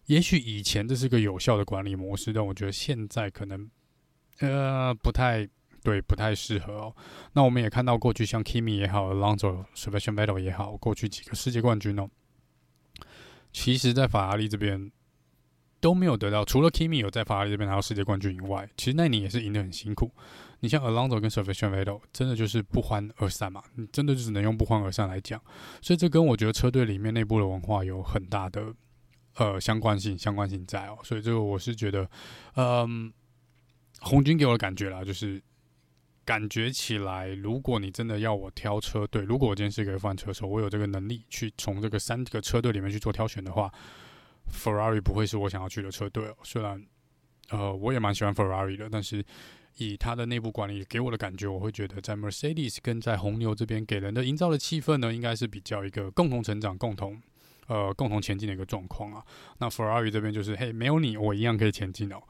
[0.06, 3.68] 也许以前这是个有效的管理模式，但我觉得现在可能。
[4.40, 5.48] 呃，不太
[5.82, 6.96] 对，不太适合哦。
[7.32, 12.08] 那我们也看到过去像 Kimi 也好，Alonso、Sebastian Vettel 也好，过去几个世界冠军哦，
[13.52, 14.90] 其实，在法拉利这边
[15.80, 20.10] 都没有得到，除了 Kimi 有在法拉利这边拿到世界冠军以外，其实那年也是赢得很辛苦。
[20.60, 25.40] 你像 Alonso 跟 Sebastian Vettel，真的就是不欢而散嘛，你真的就只能用不欢而散来讲。
[25.80, 28.74] 所以这跟我觉得车队里面内部的文化有很大的
[29.36, 30.98] 呃相关性，相关性在哦。
[31.04, 32.10] 所以这个我是觉得，
[32.56, 33.12] 嗯。
[34.06, 35.42] 红军给我的感觉啦，就是
[36.24, 43.72] 感觉起来，如果你真的要我挑车队，如果我今天是一个 F1 车手，我有这个能力去从这个三个车队里面去做挑选的话
[44.52, 46.36] ，Ferrari 不会是我想要去的车队哦。
[46.44, 46.80] 虽然，
[47.50, 49.24] 呃，我也蛮喜欢 Ferrari 的，但是
[49.76, 57.20] 以他的内部管理给我的感觉，我会觉得在 Mercedes 跟在红牛这边给人的营造的气氛呢，应该是比较一个共同成长、共同
[57.66, 59.24] 呃共同前进的一个状况啊。
[59.58, 62.22] 那 Ferrari 这边就是，嘿，没有你，我一样可以前进哦。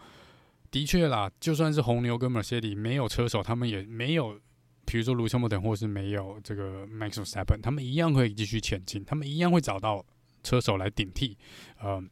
[0.70, 4.40] 的确啦，就算是红牛跟 Mercedes 没有车手，他们也没有，
[4.84, 10.04] 比如说 Lewis Hamilton 或是没有这个 Max v e s t a p p e n 他们一样会继续前进，他们一样会找到
[10.42, 11.36] 车手来顶替，
[11.78, 12.02] 呃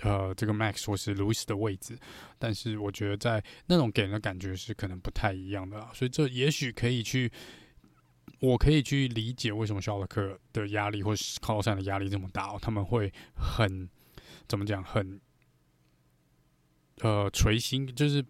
[0.00, 1.98] 呃，这个 Max 或是 Lewis 的位置。
[2.38, 7.30] 但是我觉得在那种给人的感觉是可能不太一样的，所以这也许可以去，
[8.40, 13.88] 我可以去理解为什么肖尔克的压力或是卡洛山的压力这么大哦，他们会很
[14.48, 15.20] 怎么讲很。
[17.02, 18.24] 呃，锤心就是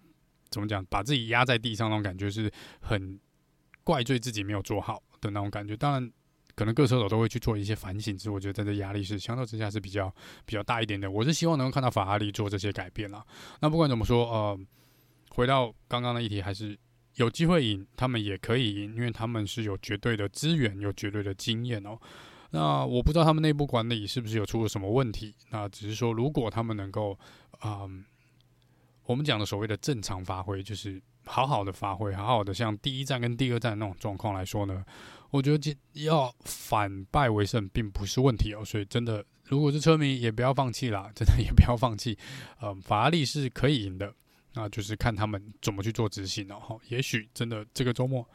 [0.51, 2.51] 怎么讲，把自己压在地上那种感觉，是
[2.81, 3.19] 很
[3.85, 5.77] 怪罪自己没有做好的那种感觉。
[5.77, 6.13] 当然，
[6.55, 10.13] 可能各车手都会去做一些反省，所以我觉得在这压力是相对之下是比较
[10.45, 11.11] 比较大一点的。
[11.11, 13.25] 我是希望能够看到法拉利做这些改变啦。
[13.61, 14.59] 那不管怎么说，呃，
[15.31, 16.77] 回到刚刚的议题，还是
[17.15, 21.99] 有机会赢，他们也可以赢，因为他们是有绝对的资源，有绝对的经验哦。
[22.51, 25.35] 那我不知道他们内部管理是不是有出了什么问题。
[25.51, 27.19] 那只是说，如果他们能够，
[27.65, 28.05] 嗯、
[29.07, 34.85] 我们讲的所谓的正常发挥，就是好好的发挥，好好的像第一站跟第二站那种状况来说呢，
[35.31, 38.65] 我觉得要反败为胜并不是问题哦。
[38.65, 42.19] 所以真的，如果是车迷也不要放弃啦，真的也不要放弃。
[42.61, 44.13] 嗯， 法拉利是可以赢的，
[44.55, 46.81] 那就是看他们怎么去做执行哦。
[46.89, 48.29] 也许真的这个周末。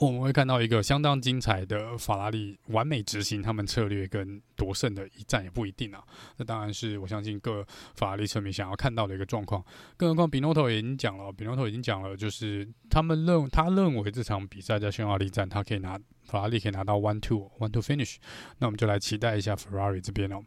[0.00, 6.02] 我们会看到一个相当精彩的法拉利完美执行他们策略跟夺胜的一战，也不一定啊。
[6.38, 7.62] 那当然是我相信各
[7.94, 9.62] 法拉利车迷想要看到的一个状况。
[9.98, 18.16] 更何况比诺托已经讲了，比诺托已经讲了，就是他们认他认为这场比赛在匈牙利站，他可以拿法拉利可以拿到 one two one two finish。
[18.56, 20.42] 那我们就来期待一下 Ferrari 这边哦。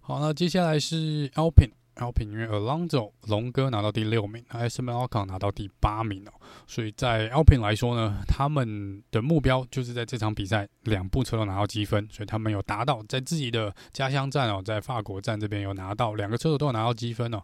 [0.00, 1.77] 好，那接下来是 Alpin。
[1.98, 6.32] Alpine 因为 Alonso 龙哥拿到第六名，Esteban Ocon 拿到第八名哦，
[6.66, 17.42] 所以在 Alpine 来说呢，他们的目标就是在这场比赛两部车都拿到积分，所以他们有达到在自己的家乡站哦，在法国站这边有拿到两个车手都有拿到积分哦。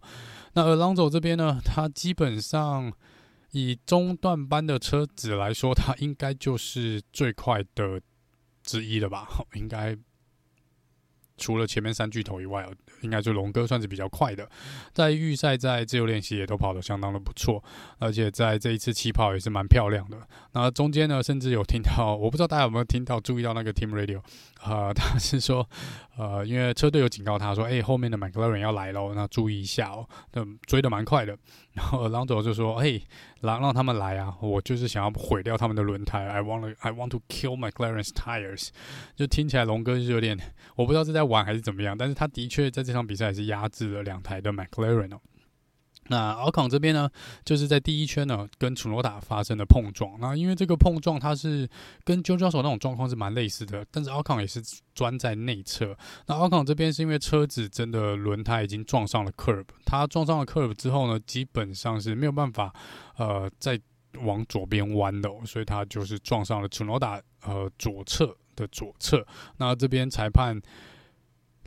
[0.55, 2.93] 那 Alonso 这边呢，他基本上
[3.51, 8.01] 以中段班的车子来说，他应该就是最快的
[8.63, 9.27] 之一了吧？
[9.55, 9.97] 应该。
[11.37, 12.67] 除了前面三巨头以外，
[13.01, 14.49] 应该就龙哥算是比较快的。
[14.93, 17.63] 在预赛、在自由练习也都跑得相当的不错，
[17.99, 20.19] 而且在这一次起跑也是蛮漂亮的。
[20.53, 24.21] 那中间呢，甚至有听到，我不知道大家有没有听到、注意到那个 Team Radio，
[24.65, 25.69] 呃，他是说，
[26.17, 30.09] 呃，因为车队有警告他说，哎、后面的 McLaren 要来喽，那注意一下哦。
[30.33, 31.37] 那追得蛮快的。
[31.75, 33.03] 然后朗佐就说：“嘿，
[33.41, 34.37] 让让他们来啊！
[34.41, 36.25] 我就是想要毁掉他们的轮胎。
[36.27, 38.69] I want to, I want to kill McLaren's tires。”
[39.17, 40.39] 就听起来龙哥是有点，
[40.77, 41.99] 我不知道是在玩还是怎么样。
[41.99, 45.21] 但是他的确在这场比赛是压制了两台的 McLaren 哦。
[46.09, 47.09] 那奥康这边呢，
[47.45, 50.19] 就是在第一圈呢跟楚诺达发生了碰撞。
[50.21, 51.69] 那因为这个碰撞，它是
[52.05, 54.63] 跟 George Russell 那种状况是蛮类似的，但是奥康也是
[54.95, 55.97] 钻在内侧。
[56.27, 62.75] 那奥康这边是因为车子真的轮胎已经撞上了 curb，它撞上了 curb 之后呢，基本上是没有办法
[63.17, 63.81] 呃再
[64.23, 69.27] 往左边弯的，所以它就是撞上了楚诺达呃左侧的左侧。
[69.57, 70.61] 那这边裁判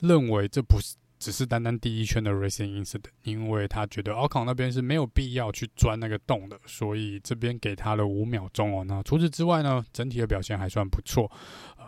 [0.02, 0.96] 认为这不是。
[1.20, 8.84] 只是单单第一圈的 racing incident，因为他觉得 Alcon 那边是没有必要去钻那个洞的，所以这边给他了五秒钟哦。
[8.88, 11.32] 那除此之外呢，整体的表现还算不错，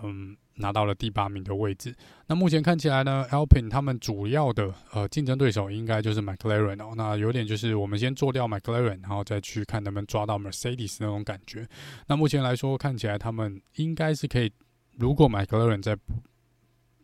[0.03, 1.95] 嗯，拿到了第八名的位置。
[2.27, 6.93] 那目前看起来呢，Alpine 他们主要的呃竞争对手应该就是 McLaren 哦。
[6.95, 11.67] 那有点就是我们先做掉 McLaren，然后再去看能不能抓到 Mercedes 那种感觉。
[12.07, 14.51] 那目前来说，看起来他们应该是可以，
[14.97, 15.95] 如果 McLaren 在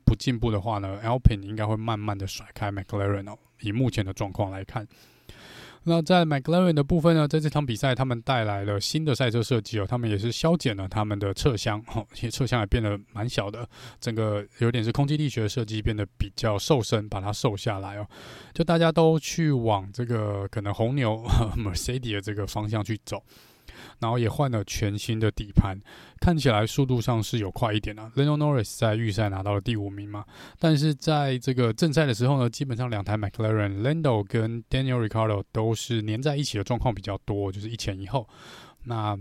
[0.05, 3.37] 不进步的话呢，Alpine 应该会慢慢的甩开 McLaren 哦。
[3.61, 4.85] 以目前的状况来看，
[5.83, 13.67] 那在 McLaren 的部分呢，在这场比赛他们带来了新的赛车设计哦，他们也是削减了他们的侧箱，哦，其实侧箱也变得蛮小的，
[14.01, 18.07] 整个有点是空气力学设计变得比较瘦身，把它瘦下来哦。
[18.53, 21.23] 就大家都去往这个可能红牛
[21.55, 23.23] Mercedes 这个方向去走。
[23.99, 25.77] 然后也换了全新的底盘，
[26.19, 28.11] 看起来速度上是有快一点啊。
[28.15, 30.25] Lando Norris 在预赛拿到了第五名嘛，
[30.59, 38.27] 但是在这个正赛的时候呢，基本上两台 McLaren Lando 跟 Daniel Ricciardo 都是粘在一起的状况比较多，就是一前一后。
[38.83, 39.17] 那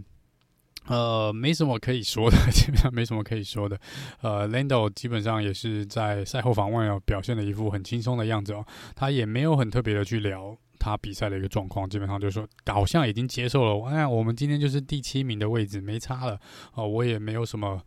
[0.87, 3.81] 呃，没什么可以说的， 基本上没什么可以说的。
[4.21, 10.55] 呃，Lando 基本上也是在赛后访问哦，表现的一副很轻松的样子哦，他也没有很特别的去聊。
[10.85, 13.89] 他比赛的一个状况，基本上就是说，好像已经接受了。
[13.89, 16.39] 哎，我们今天就是第七名的位置，没差了。
[16.75, 17.83] 哦，我也没有什么，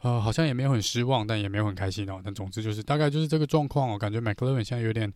[0.00, 2.20] 呃，好像也没有很失望，但也没有很开心哦。
[2.24, 3.88] 但总之就是，大概就是这个状况。
[3.90, 5.12] 我感觉 McLaren 现在有点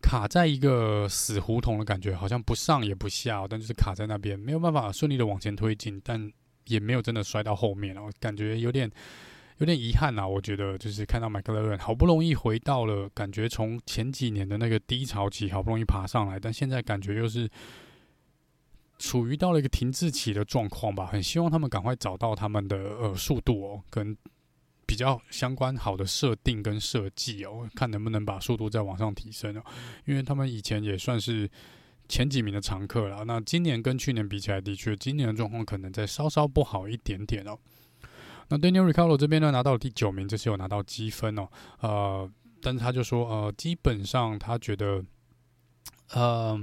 [0.00, 6.32] 卡在一个死胡同的感觉，好像不上也不下，但就是卡在那边，没有办法顺利的往前推进，但
[6.68, 8.90] 也没有真的摔到后面哦，感觉有点。
[9.58, 17.48] 有点遗憾啊，我觉得就是看到 McLaren 好不容易回到了，感觉从前几年的那个低潮期好不容易爬上来，但现在感觉又是
[18.98, 21.06] 处于到了一个停滞期的状况吧。
[21.06, 24.14] 很希望他们赶快找到他们的呃速度哦，跟
[24.84, 29.62] 比较相关好的设定跟设计哦，看能不能把速度再往上提升哦。
[30.04, 31.50] 因为他们以前也算是
[32.08, 37.58] 前几名的常客了，那今年跟去年比起来，的确今年的状况可能再稍稍不好一点点哦。
[38.48, 41.48] 那 Daniel Ricciardo 这边呢，拿到了第九名，这是有拿到积分哦。
[41.80, 42.30] 呃，
[42.62, 45.04] 但是他就说，呃，基本上他觉得，
[46.12, 46.58] 呃，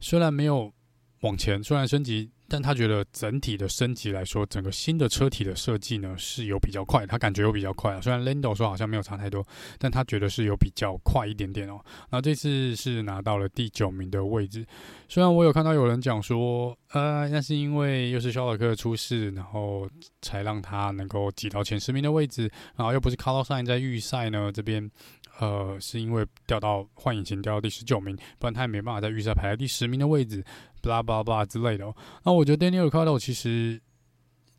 [0.00, 0.72] 虽然没有
[1.20, 2.30] 往前，虽然升级。
[2.48, 8.00] 但他觉得整体的升级来说，整个新的车体的设计呢是有比较快，他感觉有比较快啊。
[8.00, 9.46] 虽然 Lando 说好像没有差太多，
[9.78, 11.80] 但他觉得是有比较快一点点哦。
[12.10, 14.64] 那这次是拿到了第九名的位置。
[15.08, 19.88] 虽然我有看到有人讲说，呃，那是因为又是肖尔克出事，然后
[20.22, 24.90] 才让他能够挤到前十名的位置，然后又不是 Carlos Sainz 在预赛呢这边。
[25.38, 30.42] 呃，是因为掉到换引擎掉到第十九名，不然他也没办法在预赛排在第十名的位置
[30.82, 31.94] ，blah blah blah 之类的哦。
[32.24, 33.80] 那我觉得 Daniel Ricardo 其实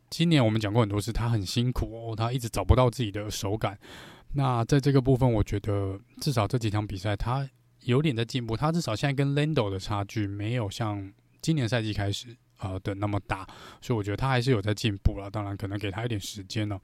[0.10, 3.78] 今年我们讲过很多次，他很辛苦哦，他一直找不到自己的手感。
[4.34, 7.50] 那在这个部分，我觉得至少这几场比赛他
[7.82, 11.12] 有点在进步，他至少现在跟 Lando 的差距没有像
[11.42, 12.36] 今年赛季开始。
[12.60, 13.48] 呃的那么大，
[13.82, 15.30] 所以我觉得他还是有在进步了。
[15.30, 16.80] 当然，可能给他一点时间了。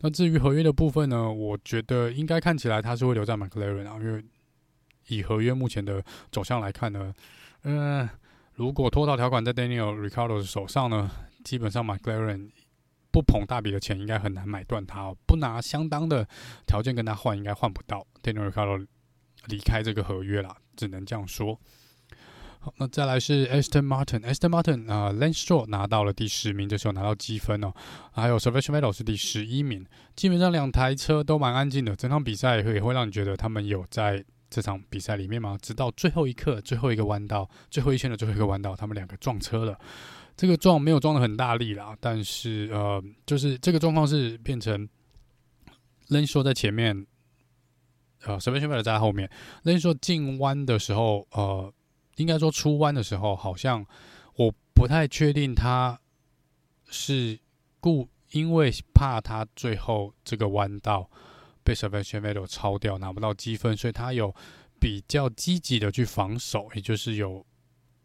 [0.00, 4.24] 那至于合约的部分呢，我觉得应该看起来他是会留在 McLaren 啊，因为
[5.08, 7.14] 以合约目前的走向来看呢，
[7.62, 8.08] 嗯、
[8.54, 11.10] 如果脱逃条款在 Daniel Ricciardo 的手上呢，
[11.44, 12.50] 基本上 McLaren
[13.10, 15.16] 不捧大笔的钱，应该很难买断他哦。
[15.26, 16.26] 不拿相当的
[16.66, 18.86] 条件跟他换，应该换不到 Daniel Ricciardo
[19.46, 21.58] 离开这个合约了，只能这样说。
[22.64, 27.72] 好，那再来是 Aston Martin，Aston Martin 啊、Lance Stroll 拿到了第十名，这时候拿到积分哦。
[28.12, 29.84] 还有 Sebastian Vettel 是第十一名，
[30.14, 31.96] 基本上两台车都蛮安静的。
[31.96, 35.58] 整场比赛也会会让你觉得他们有在这场比赛里面吗？
[35.60, 39.76] 直到最后一刻，最后一个弯道，最后一圈的最后一个弯道，他们两个撞车了。
[40.36, 44.88] 这个撞没有撞得很大力啦，但是呃，就是这个状况是变成
[46.10, 47.04] Lance Stroll 在前面，
[48.22, 49.28] 呃，Sebastian Vettel 在后面。
[49.64, 51.74] Lance Stroll 进弯的时候，呃。
[52.22, 53.84] 应该说出弯的时候，好像
[54.36, 56.00] 我不太确定他
[56.88, 57.38] 是
[57.80, 61.10] 故因为怕他最后这个弯道
[61.62, 64.34] 被 Sebastian Vettel 超掉拿不到积分，所以他有
[64.80, 67.44] 比较积极的去防守，也就是有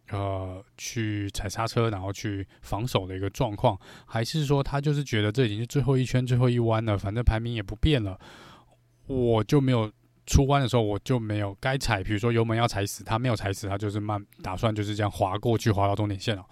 [0.10, 8.20] 呃去踩刹车，然后去防守的一个状况，还是说他就是觉得这已经是最后一圈最后一弯了，反正排名也不变了，
[9.06, 9.92] 我就没有。
[10.28, 16.46] 出弯的时候我就没有该踩，比如说油门要踩死，他没有踩死，他就是慢，打算就是这样滑过去，滑到终点线了。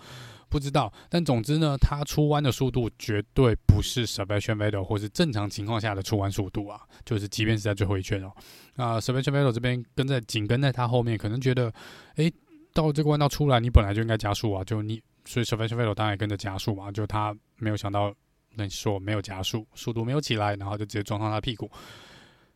[0.48, 8.32] 不知道，但总之呢，他出弯的速度绝对不是 Sebastian Vettel 或是正常情况下的出弯速度啊，就是即便是在最后一圈哦，
[8.76, 11.74] 那 Sebastian Vettel 这边跟在紧跟在他后面，可能觉得，
[12.16, 12.32] 诶，
[12.74, 18.14] 到这个弯道出来，你本来就应该加速啊，就你，所以 Sebastian Vettel 当然也跟着加速嘛，就他没有想到，
[18.54, 21.70] 那说没有加速，速度没有起来，然后就直接撞上他屁股。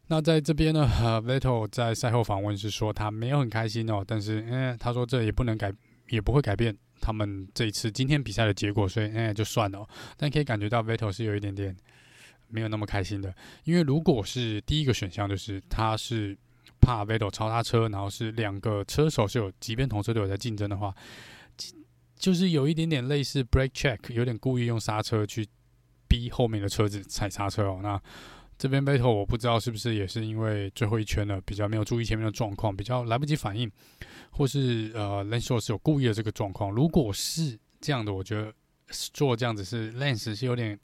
[0.10, 0.86] 那在这边呢，
[1.26, 5.72] Vettel 在赛后访问是说他没有很开心哦，但是嗯，他说这也不能改，
[6.10, 9.88] 也不会改变他们这一次今天比赛的结果，所以嗯，就算了。
[10.18, 11.76] 但可以感觉到 Vettel 是有一点点
[12.47, 13.34] 没有那么开心的，
[13.64, 16.36] 因为如果是第一个选项，就是他是
[16.82, 20.93] 怕 Vettel 超他车，然后是两个车手是有，即便同车队有在竞争的话。
[22.18, 25.47] 就是有一点点类似 brake check，有点故意用刹车去
[26.05, 27.80] 逼后面的车子踩刹车哦。
[27.82, 28.01] 那
[28.60, 33.72] 这边 battle 我不知道是不是也是因为最后一圈了，比较没有注意前面的状况，比较来不及反应，
[34.32, 36.70] 或是呃 Lance Stroll 是有故意的这个状况。
[36.70, 38.53] 如果是这样的，我觉得
[39.14, 40.78] 做这样子是 l a n s 是有点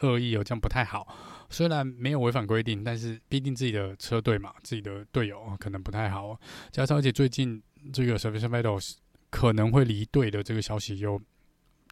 [0.00, 1.06] 恶意哦，这样不太好。
[1.50, 6.34] 虽然没有违反规定，但是毕竟自己的车队嘛，自己的队友可能不太好。
[6.70, 7.62] 加上而且最近
[7.92, 8.94] 这个 Sebastian Vettel
[9.28, 11.20] 可能会离队的这个消息又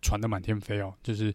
[0.01, 1.35] 传的满天飞哦，就是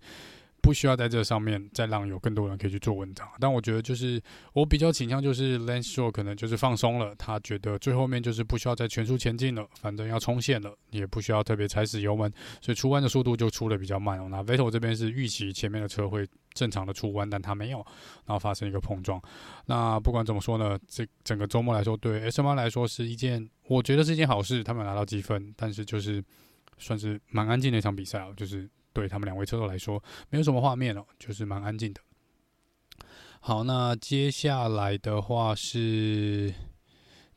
[0.62, 3.28] 不需要在这上面再让有更多人可以去做文章。
[3.40, 4.22] 但我觉得就是
[4.54, 12.32] 我比较倾向就是 Lance Stroll 可能就是放松了，他觉得最后面就是不需要再全速前进了，反正要冲线了，也不需要特别踩死油门，
[12.62, 14.28] 所以出弯的速度就出得比较慢哦。
[14.30, 17.78] 那 Vettel 这边是预期前面的车会正常的出弯，但他没有，
[18.26, 19.22] 然后发生一个碰撞。
[19.66, 23.50] 那不管怎么说呢，这整个周末来说，对 S1 来说是一件。
[23.68, 26.22] 我觉得是一件好事，他们拿到积分，但是就是
[26.78, 32.02] 算是蛮安静的一场比赛哦，就是对他们两位车手来说，没有什么画面哦，就是蛮安静的。
[33.40, 36.54] 好，那接下来的话是，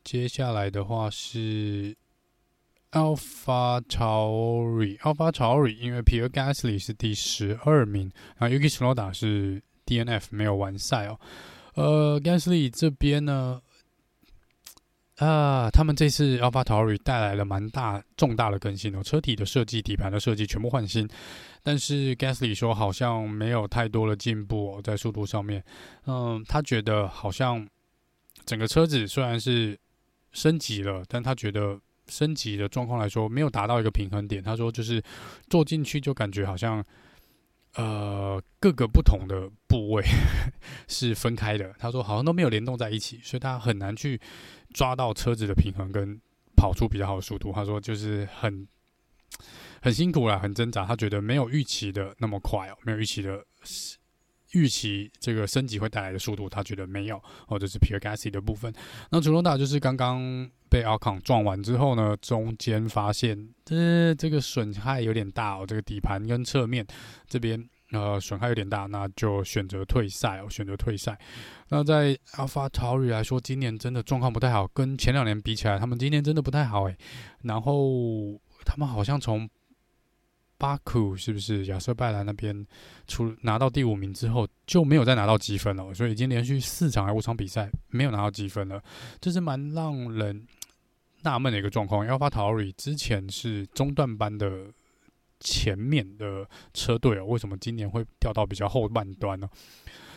[0.02, 1.96] 接下来的话是
[2.92, 11.18] AlphaTauri，AlphaTauri，因为 Pierre Gasly 是第十二名，然后 Yuki Tsunoda 是 DNF 没有完赛哦。
[11.74, 13.62] 呃，Gasly 这边呢？
[15.16, 21.08] 啊，他们这次 a l p h a t a r i 带来了蛮大重大的更新哦，车体的设计、底盘的设计全部换新，
[21.62, 25.62] 但是 Gasly 说好像没有太多的进步哦，在速度上面。
[26.06, 27.64] 嗯，他觉得好像
[28.44, 29.78] 整个车子虽然是
[30.32, 34.42] 升级了，但他觉得升级的状况来说没有达到一个平衡点。
[34.42, 35.00] 他说就是
[35.48, 36.84] 坐进去就感觉好像。
[37.76, 40.04] 呃，各个不同的部位
[40.86, 41.74] 是分开的。
[41.76, 44.20] 他说好像都没有联动在一起，所以他很难去
[44.74, 46.20] 抓到车子的平衡跟
[46.54, 47.50] 跑出比较好的速度。
[47.50, 48.68] 他说就是很
[49.80, 50.84] 很辛苦啦，很挣扎。
[50.84, 53.42] 他觉得没有预期的那么快哦，没有预期的
[54.52, 57.18] 预期这个升级会带来的速度，他觉得没有。
[57.46, 58.70] 或者是 Pierre Gasly 的部分。
[59.10, 66.86] 那祖隆达就是刚刚被阿康撞完之后呢，中间发现这这个损害有点大哦，这个底盘跟侧面
[67.26, 67.66] 这边。
[67.92, 71.16] 呃，损害有点大，那就选择退赛哦，选择退赛。
[71.68, 76.96] 那在 AlphaTauri 来说，今年真的状况不太好，跟前两年比起来，他们今年真的不太好诶。
[77.42, 79.48] 然后他们好像从
[80.58, 82.66] 巴库是不是亚瑟拜兰那边
[83.06, 88.82] 出拿到第五名之后，就没有再拿到积分了，所以已经连续四场还五场比赛没有拿到积分了，
[89.20, 90.44] 这是蛮让人
[91.22, 92.04] 纳闷的一个状况。
[92.04, 94.72] AlphaTauri 之前是中段班的。
[95.44, 99.48] 前面的车队哦，为什么今年会掉到比较后半段呢？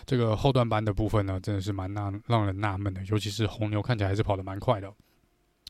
[0.05, 3.03] 这个后段班的部分呢，真的是蛮纳让人纳闷的。
[3.09, 4.89] 尤其是红牛看起来还是跑得蛮快的，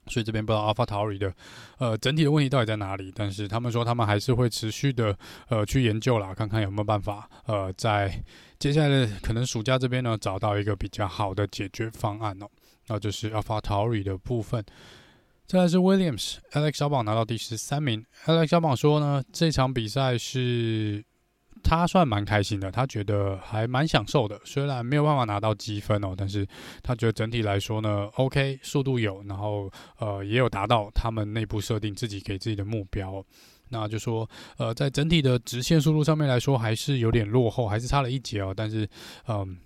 [0.05, 1.33] 所以这边不知道 AlphaTauri 的
[1.79, 3.11] 呃整体的问题到底在哪里。
[3.15, 5.17] 但是他们说他们还是会持续的
[5.49, 8.23] 呃去研究啦，看看有没有办法呃在
[8.59, 12.47] 接下来的可能暑假这边呢找到一个比较好的解决方案哦。
[12.89, 14.63] 那就是 AlphaTauri 的部分。
[15.47, 18.05] 再来是 Williams，Alex 小宝拿到第十三名。
[18.25, 21.01] Alex 小宝说呢，这场比赛是
[21.63, 24.37] 他算蛮开心的，他觉得还蛮享受的。
[24.43, 26.45] 虽然没有办法拿到积分哦，但是
[26.83, 33.23] 他觉得整体来说呢，OK，速度有，然后呃也有达到他们内部设定自己给自己的目标。
[33.69, 38.53] 那就说呃，在整体的直线速度上面来说，还是有点落后，还是差了一截哦。
[38.53, 38.85] 但是
[39.29, 39.57] 嗯。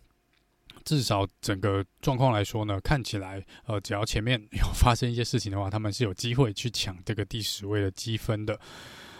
[0.83, 8.59] 至少整个状况来说呢，看起来，呃，只要前面有发生一些事情的话，他们是有机会去抢这个第十位的积分的。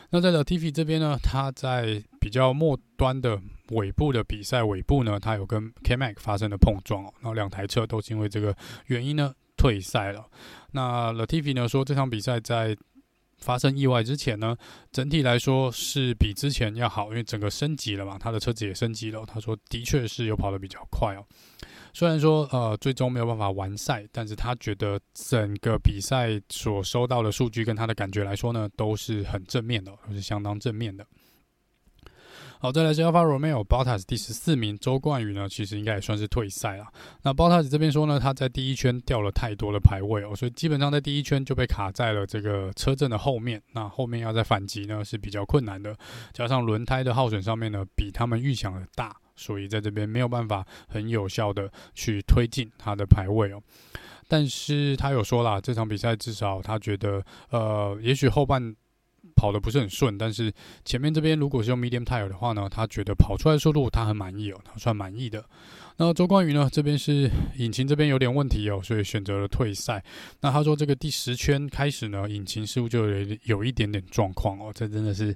[0.10, 3.40] 那在 Latifi 这边呢，他在比较末端的
[3.70, 8.54] 尾部的比赛尾部呢，他有跟 K Mac 发生了碰撞哦，然后两台车都是因为这个
[8.88, 10.28] 原因呢退赛了。
[10.72, 12.76] 那 Latifi 呢说，这场比赛在
[13.42, 14.56] 发生意外之前呢，
[14.92, 19.26] 整体来说是比之前要好，因为整个升级了嘛，他的车子也升级了。
[19.26, 21.26] 他说的确是有跑得比较快哦。
[21.94, 31.06] 虽然说呃最终没有办法完赛，但是他觉得整个比赛所收到的数据跟他的感觉来说呢，都是很正面的，都是相当正面的。
[32.64, 36.86] 好，再来是 Alfa Romeo，Bottas 第十四名，周冠宇呢，其实应该也算是退赛了。
[37.24, 43.60] 那 botas 这边说呢，他在第一圈掉了太多的排位哦，所以基本上在第一圈就被卡在了这个车阵的后面。
[43.74, 45.98] 那后面要再反击呢是比较困难的，
[46.34, 53.60] 加上轮胎的耗损上面呢比他们预想的大，所以在这边没有办法很有效的去推进他的排位哦。
[54.28, 58.74] 但是他有说啦，这场比赛至少他觉得，呃，也许后半
[59.42, 60.54] 跑得不是很顺，但是
[60.86, 65.44] 前面这边如果是用 medium tire 的话呢，他觉得跑出来速度他很满意哦，他算满意的。
[65.98, 67.28] 那周冠宇呢，这边是
[67.58, 70.04] 引擎这边有点问题哦，所以选择了退赛。
[70.42, 75.36] 那他说这个第十圈开始呢，引擎似乎就有有一点点状况哦，这真的是，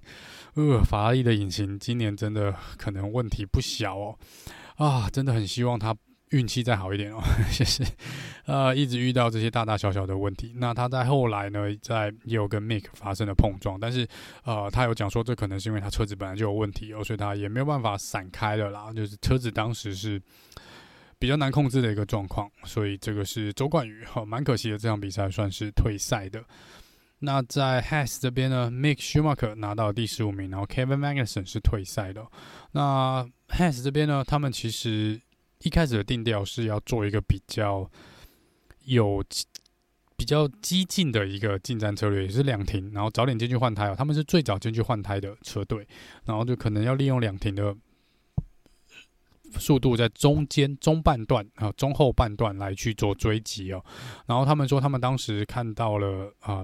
[0.54, 4.16] 呃，法拉利的引擎今年真的可能问题不小哦，
[4.76, 5.96] 啊，真的很希望他。
[6.36, 7.22] 运气再好一点哦，
[7.58, 7.82] 就是
[8.46, 10.54] 呃一直遇到这些大大小小的问题。
[10.58, 14.06] 那他在后来呢，在也有跟 Mick 发生了碰撞，但是
[14.44, 18.92] 呃他有讲说，这可能是因为他车子本来就有问题哦，所以他也没有办法闪开了啦。
[18.92, 20.22] 就是车子当时是
[21.18, 26.44] 比较难控制的一个状况，所以这个是周冠宇哈，蛮可惜的，这场比赛算是退赛的。
[27.20, 32.28] 那在 Has 这边呢，Mick Schumacher 拿到第十五名，然后 Kevin Magnussen 是退赛的。
[32.74, 35.22] 那 Has 这边呢，他们其实。
[35.66, 37.90] 一开始的定调是要做一个比较
[38.86, 39.24] 有
[40.16, 43.96] 比较激进的一个进站策略，也是两停，然后早点进去换胎哦。
[43.98, 45.88] 他们是最早进去换胎的车队，
[46.26, 47.76] 然后就可能要利用两停的
[49.58, 53.84] 速度在中间中半段啊中后半段来去做追击哦。
[54.28, 56.64] 然后他们说，他们当时看到了啊。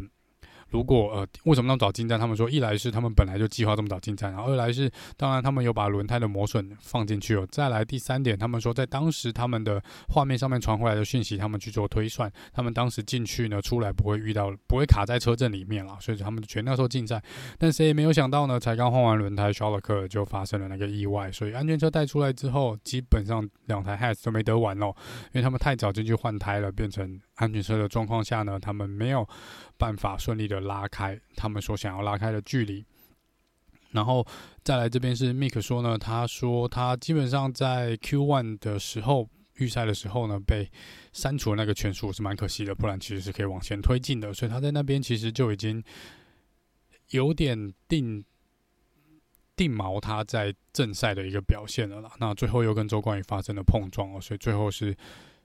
[0.71, 2.19] 如果呃，为什么那么早进站？
[2.19, 7.47] 他们说，一来是他们本来就计划这么早进站，然后二来是当然他们有把轮胎的磨损放进去哦。
[7.51, 17.21] 再来第三点，他们说在当时他们的画面上面传回来的讯息，他们去做推算，他们当时进去呢，出来不会遇到，不会卡在车阵里面了，所以他们全那时候进站。
[17.57, 24.93] 但谁也没有想到呢，才刚换完轮胎，肖勒克就发生了那个意外，所以安全车带出来之后，基本上两台 h a s 都没得玩哦，
[25.33, 29.27] 因为他们太早进去换胎了，变成安全车的状况下呢，他们没有
[29.75, 32.85] 办法顺利的拉开他们所想要拉开的距离，
[33.89, 34.25] 然后
[34.63, 40.69] 再来这边是 Mick 说呢，他说他基本上在 Q1 的时候预赛的时候呢，被
[41.13, 45.83] 删除了那个圈数是蛮可惜的，不然其实是可以往前推进的，所以他在那边其实就已经
[47.09, 48.23] 有点定
[49.55, 52.11] 定锚他在正赛的一个表现了啦。
[52.19, 54.95] 那最后又跟周冠宇发生了碰撞哦，所以最后是。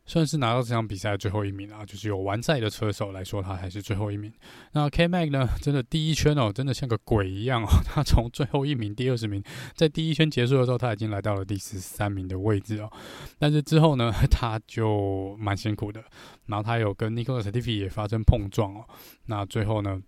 [0.06, 4.32] 算是拿到这场比赛最后一名啊，就是有完赛的车手来说，他还是最后一名。
[4.72, 9.42] 那 K Mag 呢，真的第一圈哦，真的像个鬼一样哦， 他从最后一名、第二十名，
[9.74, 12.90] 在第一圈结束的时候，他已经来到了第十三名的位置哦。
[13.38, 16.02] 但是之后呢， 他就蛮辛苦的，
[16.46, 18.84] 然后他有跟 Nicolas Tiffy 也发生碰撞哦。
[19.26, 20.00] 那最后呢，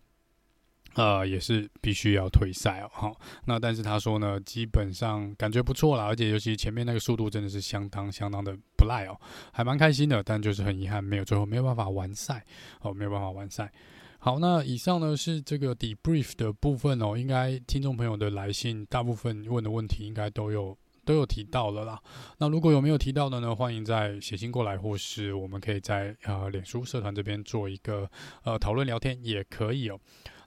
[0.98, 2.90] 呃，也是必须要退赛哦。
[2.92, 9.16] 好，那但是他说呢，基本上感觉不错啦，而且尤其前面那个速度真的是相当相当的不赖哦，
[9.52, 10.20] 还蛮开心的。
[10.24, 12.44] 但就是很遗憾，没有最后没有办法完赛
[12.80, 13.72] 哦，没有办法完赛。
[14.18, 22.02] 好，那以上呢是这个 debrief 的部分哦，应该听众朋友的来信大部分问的问题应该都有都有提到了啦。
[22.38, 28.10] 那如果有没有提到的呢，欢迎再写信过来，或是我们可以在呃脸书社团这边做一个
[28.42, 30.00] 呃讨论聊天也可以哦。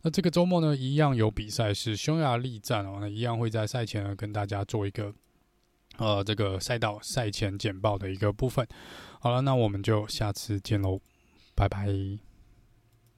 [0.04, 2.98] 那这个周末呢，一样有比赛，是匈牙利站哦。
[3.00, 5.14] 那一样会在赛前呢，跟大家做一个
[5.98, 8.68] 呃这个赛道赛前简报的一个部分。
[9.20, 11.00] 好了，那我们就下次见喽，
[11.56, 12.31] 拜拜。